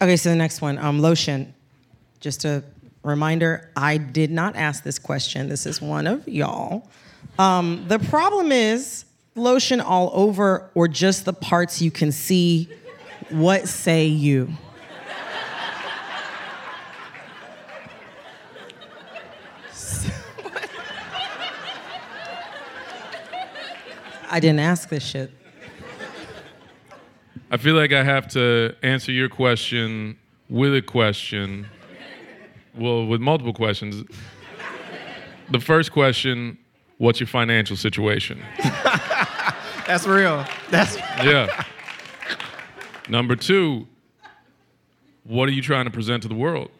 Okay, 0.00 0.16
so 0.16 0.30
the 0.30 0.36
next 0.36 0.60
one, 0.60 0.78
um, 0.78 1.00
lotion. 1.00 1.54
Just 2.20 2.44
a 2.44 2.62
reminder, 3.08 3.70
I 3.76 3.96
did 3.96 4.30
not 4.30 4.54
ask 4.54 4.84
this 4.84 4.98
question. 4.98 5.48
This 5.48 5.66
is 5.66 5.80
one 5.80 6.06
of 6.06 6.28
y'all. 6.28 6.88
Um, 7.38 7.84
the 7.88 7.98
problem 7.98 8.52
is 8.52 9.04
lotion 9.34 9.80
all 9.80 10.10
over 10.12 10.70
or 10.74 10.88
just 10.88 11.24
the 11.24 11.32
parts 11.32 11.80
you 11.80 11.90
can 11.90 12.12
see. 12.12 12.68
What 13.30 13.68
say 13.68 14.06
you? 14.06 14.50
I 24.30 24.40
didn't 24.40 24.60
ask 24.60 24.90
this 24.90 25.02
shit. 25.02 25.30
I 27.50 27.56
feel 27.56 27.74
like 27.74 27.92
I 27.94 28.04
have 28.04 28.28
to 28.32 28.74
answer 28.82 29.10
your 29.10 29.30
question 29.30 30.18
with 30.50 30.74
a 30.74 30.82
question. 30.82 31.66
Well, 32.78 33.06
with 33.06 33.20
multiple 33.20 33.52
questions. 33.52 34.04
The 35.50 35.60
first 35.60 35.92
question 35.92 36.58
What's 36.98 37.20
your 37.20 37.28
financial 37.28 37.76
situation? 37.76 38.42
That's 39.86 40.04
real. 40.04 40.44
That's 40.68 40.96
Yeah. 40.96 41.64
Number 43.08 43.36
two, 43.36 43.86
what 45.22 45.48
are 45.48 45.52
you 45.52 45.62
trying 45.62 45.84
to 45.84 45.90
present 45.92 46.22
to 46.24 46.28
the 46.28 46.34
world? 46.34 46.70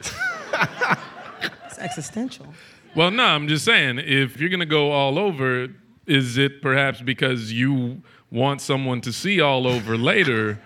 It's 1.66 1.78
existential. 1.78 2.52
Well, 2.96 3.12
no, 3.12 3.24
I'm 3.24 3.46
just 3.46 3.64
saying, 3.64 4.00
if 4.00 4.40
you're 4.40 4.50
going 4.50 4.60
to 4.60 4.66
go 4.66 4.90
all 4.90 5.18
over, 5.18 5.68
is 6.06 6.36
it 6.36 6.60
perhaps 6.60 7.00
because 7.00 7.52
you 7.52 8.02
want 8.30 8.60
someone 8.60 9.00
to 9.02 9.12
see 9.12 9.40
all 9.40 9.66
over 9.66 9.96
later? 9.96 10.58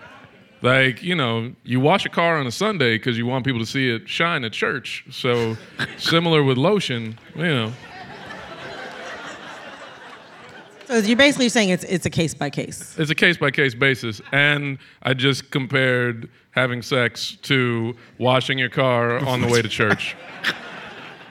Like, 0.63 1.03
you 1.03 1.13
know, 1.13 1.51
you 1.65 1.81
wash 1.81 2.05
a 2.05 2.09
car 2.09 2.37
on 2.37 2.47
a 2.47 2.51
Sunday 2.51 2.97
because 2.97 3.17
you 3.17 3.25
want 3.25 3.43
people 3.43 3.59
to 3.59 3.65
see 3.65 3.89
it 3.89 4.07
shine 4.07 4.45
at 4.45 4.53
church. 4.53 5.03
So, 5.11 5.57
similar 5.97 6.41
with 6.41 6.57
lotion, 6.57 7.19
you 7.35 7.43
know. 7.43 7.73
So 10.87 10.97
you're 10.99 11.17
basically 11.17 11.49
saying 11.49 11.69
it's 11.69 11.83
it's 11.85 12.05
a 12.05 12.09
case 12.09 12.33
by 12.33 12.49
case. 12.49 12.95
It's 12.97 13.09
a 13.09 13.15
case 13.15 13.35
by 13.35 13.51
case 13.51 13.73
basis. 13.75 14.21
And 14.31 14.77
I 15.01 15.13
just 15.13 15.51
compared 15.51 16.29
having 16.51 16.81
sex 16.81 17.35
to 17.43 17.95
washing 18.17 18.57
your 18.57 18.69
car 18.69 19.17
on 19.25 19.41
the 19.41 19.47
way 19.47 19.61
to 19.61 19.69
church. 19.69 20.15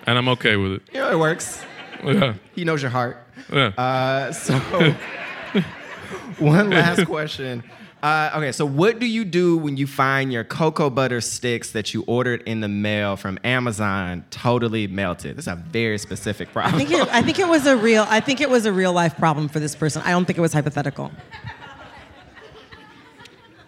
And 0.04 0.18
I'm 0.18 0.28
okay 0.30 0.56
with 0.56 0.72
it. 0.72 0.82
yeah 0.92 1.12
it 1.12 1.16
works. 1.16 1.64
Yeah. 2.04 2.34
He 2.56 2.64
knows 2.64 2.82
your 2.82 2.90
heart. 2.90 3.18
Yeah. 3.52 3.66
Uh, 3.78 4.32
so, 4.32 4.58
one 6.40 6.70
last 6.70 7.06
question. 7.06 7.62
Uh, 8.02 8.32
okay, 8.34 8.50
so 8.50 8.66
what 8.66 8.98
do 8.98 9.06
you 9.06 9.24
do 9.24 9.56
when 9.56 9.76
you 9.76 9.86
find 9.86 10.32
your 10.32 10.42
cocoa 10.42 10.90
butter 10.90 11.20
sticks 11.20 11.70
that 11.70 11.94
you 11.94 12.02
ordered 12.08 12.42
in 12.46 12.60
the 12.60 12.68
mail 12.68 13.16
from 13.16 13.38
Amazon 13.44 14.24
totally 14.30 14.88
melted? 14.88 15.36
This 15.36 15.44
is 15.44 15.52
a 15.52 15.54
very 15.54 15.98
specific 15.98 16.48
I 16.48 16.52
problem. 16.52 16.78
think 16.78 16.90
it, 16.90 17.08
I 17.12 17.22
think 17.22 17.38
it 17.38 17.46
was 17.46 17.64
a 17.66 17.76
real 17.76 18.04
I 18.08 18.18
think 18.18 18.40
it 18.40 18.50
was 18.50 18.66
a 18.66 18.72
real 18.72 18.92
life 18.92 19.16
problem 19.16 19.48
for 19.48 19.60
this 19.60 19.76
person. 19.76 20.02
I 20.02 20.10
don't 20.10 20.24
think 20.24 20.36
it 20.36 20.40
was 20.40 20.52
hypothetical. 20.52 21.12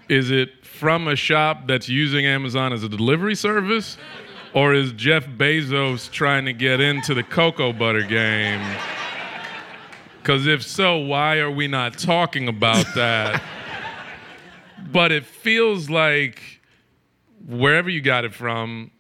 Is 0.09 0.33
it 0.33 0.67
from 0.67 1.07
a 1.07 1.15
shop 1.15 1.69
that's 1.69 1.89
using 1.89 2.27
Amazon 2.27 2.73
as 2.73 2.83
a 2.83 2.89
delivery 2.89 3.37
service? 3.37 3.97
Or 4.53 4.75
is 4.75 4.93
Jeff 4.93 5.27
Bezos 5.27 6.11
trying 6.11 6.45
to 6.45 6.53
get 6.53 6.81
into 6.81 7.15
the 7.15 7.23
cocoa 7.23 7.73
butter 7.73 8.03
game? 8.03 8.63
Because 10.21 10.47
if 10.47 10.63
so, 10.65 10.97
why 10.97 11.39
are 11.39 11.51
we 11.51 11.69
not 11.69 11.99
talking 11.99 12.49
about 12.49 12.87
that? 12.95 13.43
But 14.93 15.13
it 15.13 15.25
feels 15.25 15.91
like 15.91 16.61
wherever 17.47 17.91
you 17.91 18.01
got 18.01 18.25
it 18.25 18.35
from, 18.35 18.91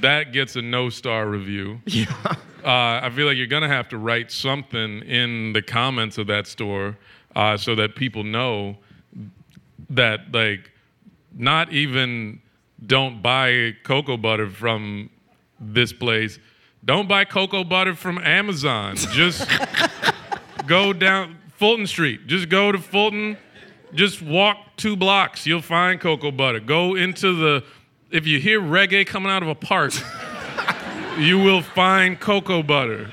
that 0.00 0.32
gets 0.32 0.56
a 0.56 0.62
no 0.62 0.90
star 0.90 1.28
review. 1.28 1.80
Yeah. 1.86 2.34
Uh, 2.62 3.00
I 3.02 3.10
feel 3.14 3.26
like 3.26 3.38
you're 3.38 3.46
gonna 3.46 3.68
have 3.68 3.88
to 3.88 3.96
write 3.96 4.30
something 4.30 5.00
in 5.00 5.54
the 5.54 5.62
comments 5.62 6.18
of 6.18 6.26
that 6.26 6.46
store 6.46 6.98
uh, 7.34 7.56
so 7.56 7.74
that 7.76 7.96
people 7.96 8.22
know 8.22 8.76
that 9.88 10.30
like 10.32 10.70
not 11.32 11.72
even 11.72 12.42
don't 12.86 13.22
buy 13.22 13.74
cocoa 13.82 14.18
butter 14.18 14.50
from 14.50 15.08
this 15.58 15.92
place. 15.92 16.38
Don't 16.84 17.08
buy 17.08 17.24
cocoa 17.24 17.64
butter 17.64 17.94
from 17.94 18.18
Amazon. 18.18 18.96
Just 18.96 19.48
go 20.66 20.92
down 20.92 21.38
Fulton 21.56 21.86
Street. 21.86 22.26
Just 22.26 22.48
go 22.48 22.72
to 22.72 22.78
Fulton. 22.78 23.36
Just 23.94 24.22
walk 24.22 24.56
two 24.76 24.96
blocks. 24.96 25.46
You'll 25.46 25.62
find 25.62 26.00
cocoa 26.00 26.30
butter. 26.30 26.60
Go 26.60 26.94
into 26.94 27.34
the. 27.34 27.64
If 28.10 28.26
you 28.26 28.40
hear 28.40 28.60
reggae 28.60 29.06
coming 29.06 29.30
out 29.30 29.42
of 29.42 29.48
a 29.48 29.54
park, 29.54 29.92
you 31.18 31.38
will 31.38 31.62
find 31.62 32.18
cocoa 32.18 32.62
butter. 32.62 33.12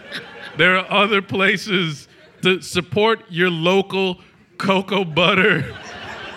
There 0.58 0.78
are 0.78 0.90
other 0.92 1.22
places 1.22 2.08
to 2.42 2.62
support 2.62 3.24
your 3.30 3.50
local 3.50 4.22
cocoa 4.58 5.04
butter 5.04 5.76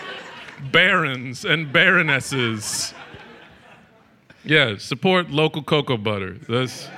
barons 0.73 1.45
and 1.45 1.73
baronesses. 1.73 2.95
Yeah, 4.45 4.77
support 4.79 5.31
local 5.31 5.63
cocoa 5.63 5.97
butter. 5.97 6.39
That's 6.49 6.89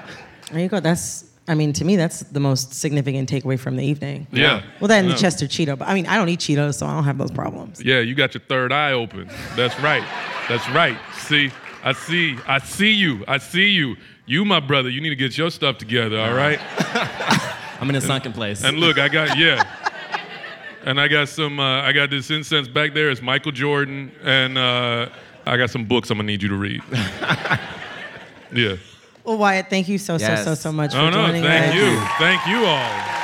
There 0.50 0.61
you 0.61 0.68
go. 0.68 0.81
That's. 0.81 1.32
I 1.48 1.55
mean, 1.55 1.72
to 1.74 1.85
me, 1.85 1.96
that's 1.96 2.20
the 2.20 2.38
most 2.38 2.72
significant 2.72 3.28
takeaway 3.28 3.59
from 3.59 3.76
the 3.76 3.85
evening. 3.85 4.28
Yeah. 4.31 4.62
Well, 4.81 4.88
then 4.88 5.09
the 5.09 5.14
Chester 5.14 5.46
Cheeto. 5.46 5.76
But 5.76 5.88
I 5.88 5.94
mean, 5.94 6.07
I 6.07 6.16
don't 6.16 6.28
eat 6.28 6.38
Cheetos, 6.40 6.74
so 6.74 6.87
I 6.87 6.94
don't 6.94 7.05
have 7.05 7.18
those 7.18 7.33
problems. 7.33 7.83
yeah. 7.83 7.98
You 8.00 8.14
got 8.14 8.35
your 8.35 8.42
third 8.48 8.72
eye 8.72 8.92
open. 8.92 9.28
That's 9.57 9.78
right. 9.81 10.05
That's 10.48 10.68
right. 10.70 10.96
See, 11.16 11.50
I 11.83 11.92
see. 11.92 12.37
I 12.46 12.59
see 12.59 12.92
you. 12.92 13.24
I 13.26 13.38
see 13.38 13.68
you. 13.68 13.96
You, 14.26 14.44
my 14.44 14.61
brother. 14.61 14.88
You 14.88 15.00
need 15.00 15.11
to 15.11 15.16
get 15.16 15.37
your 15.37 15.50
stuff 15.50 15.78
together. 15.78 16.18
All 16.18 16.33
right. 16.35 16.61
I'm 17.81 17.90
in 17.90 17.96
a 17.96 18.00
sunken 18.00 18.33
place. 18.33 18.62
And 18.62 18.78
look, 18.78 18.98
I 18.98 19.09
got 19.09 19.37
yeah. 19.37 19.64
And 20.85 21.00
I 21.00 21.09
got 21.09 21.28
some. 21.28 21.59
Uh, 21.59 21.83
I 21.83 21.92
got 21.92 22.11
this 22.11 22.31
incense 22.31 22.68
back 22.68 22.94
there. 22.94 23.11
It's 23.11 23.20
Michael 23.22 23.52
Jordan, 23.52 24.12
and 24.22 24.57
uh, 24.57 25.09
I 25.44 25.57
got 25.57 25.70
some 25.70 25.87
books 25.87 26.11
I'm 26.11 26.18
gonna 26.18 26.26
need 26.26 26.42
you 26.42 26.48
to 26.50 26.57
read. 26.57 26.83
yeah. 28.52 28.76
Well, 29.24 29.38
Wyatt, 29.38 29.70
thank 29.70 29.88
you 29.88 29.98
so, 29.98 30.18
so, 30.18 30.35
so, 30.37 30.54
so 30.54 30.72
much 30.72 30.90
for 30.92 30.96
joining 30.98 31.08
us. 31.08 31.16
Oh 31.16 31.20
no! 31.20 31.26
joining 31.28 31.42
Thank 31.42 31.74
us. 31.74 31.74
you. 31.76 32.00
Thank 32.18 32.46
you 32.46 32.64
all. 32.66 33.22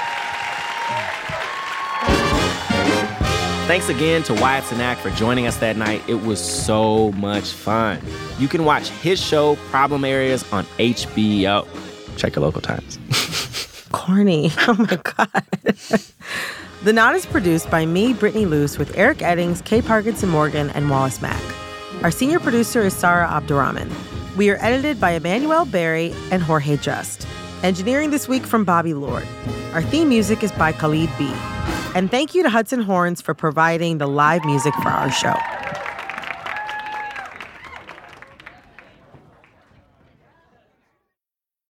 Thanks 3.66 3.88
again 3.90 4.22
to 4.22 4.34
Wyatt 4.34 4.64
Cenac 4.64 4.96
for 4.96 5.10
joining 5.10 5.46
us 5.46 5.58
that 5.58 5.76
night. 5.76 6.02
It 6.08 6.22
was 6.22 6.40
so 6.40 7.12
much 7.12 7.50
fun. 7.50 8.00
You 8.38 8.48
can 8.48 8.64
watch 8.64 8.88
his 8.88 9.20
show, 9.20 9.56
Problem 9.70 10.06
Areas, 10.06 10.50
on 10.52 10.64
HBO. 10.78 11.68
Check 12.16 12.36
your 12.36 12.44
local 12.46 12.62
times. 12.62 12.98
Corny. 13.92 14.50
Oh 14.68 14.74
my 14.74 14.96
God. 14.96 15.44
the 16.82 16.92
Nod 16.94 17.14
is 17.14 17.26
produced 17.26 17.70
by 17.70 17.84
me, 17.84 18.14
Brittany 18.14 18.46
Luce, 18.46 18.78
with 18.78 18.96
Eric 18.96 19.18
Eddings, 19.18 19.62
Kay 19.64 19.82
Parkinson 19.82 20.30
Morgan, 20.30 20.70
and 20.70 20.88
Wallace 20.88 21.20
Mack. 21.20 21.42
Our 22.02 22.10
senior 22.10 22.38
producer 22.40 22.82
is 22.82 22.94
Sarah 22.94 23.28
Abdurrahman. 23.28 23.90
We 24.38 24.50
are 24.50 24.58
edited 24.60 25.00
by 25.00 25.10
Emmanuel 25.10 25.64
Barry 25.64 26.14
and 26.30 26.40
Jorge 26.40 26.76
Just. 26.76 27.26
Engineering 27.64 28.10
this 28.10 28.28
week 28.28 28.46
from 28.46 28.64
Bobby 28.64 28.94
Lord. 28.94 29.26
Our 29.72 29.82
theme 29.82 30.08
music 30.08 30.44
is 30.44 30.52
by 30.52 30.70
Khalid 30.70 31.10
B. 31.18 31.28
And 31.96 32.08
thank 32.08 32.36
you 32.36 32.44
to 32.44 32.48
Hudson 32.48 32.80
Horns 32.80 33.20
for 33.20 33.34
providing 33.34 33.98
the 33.98 34.06
live 34.06 34.44
music 34.44 34.72
for 34.74 34.90
our 34.90 35.10
show. 35.10 35.34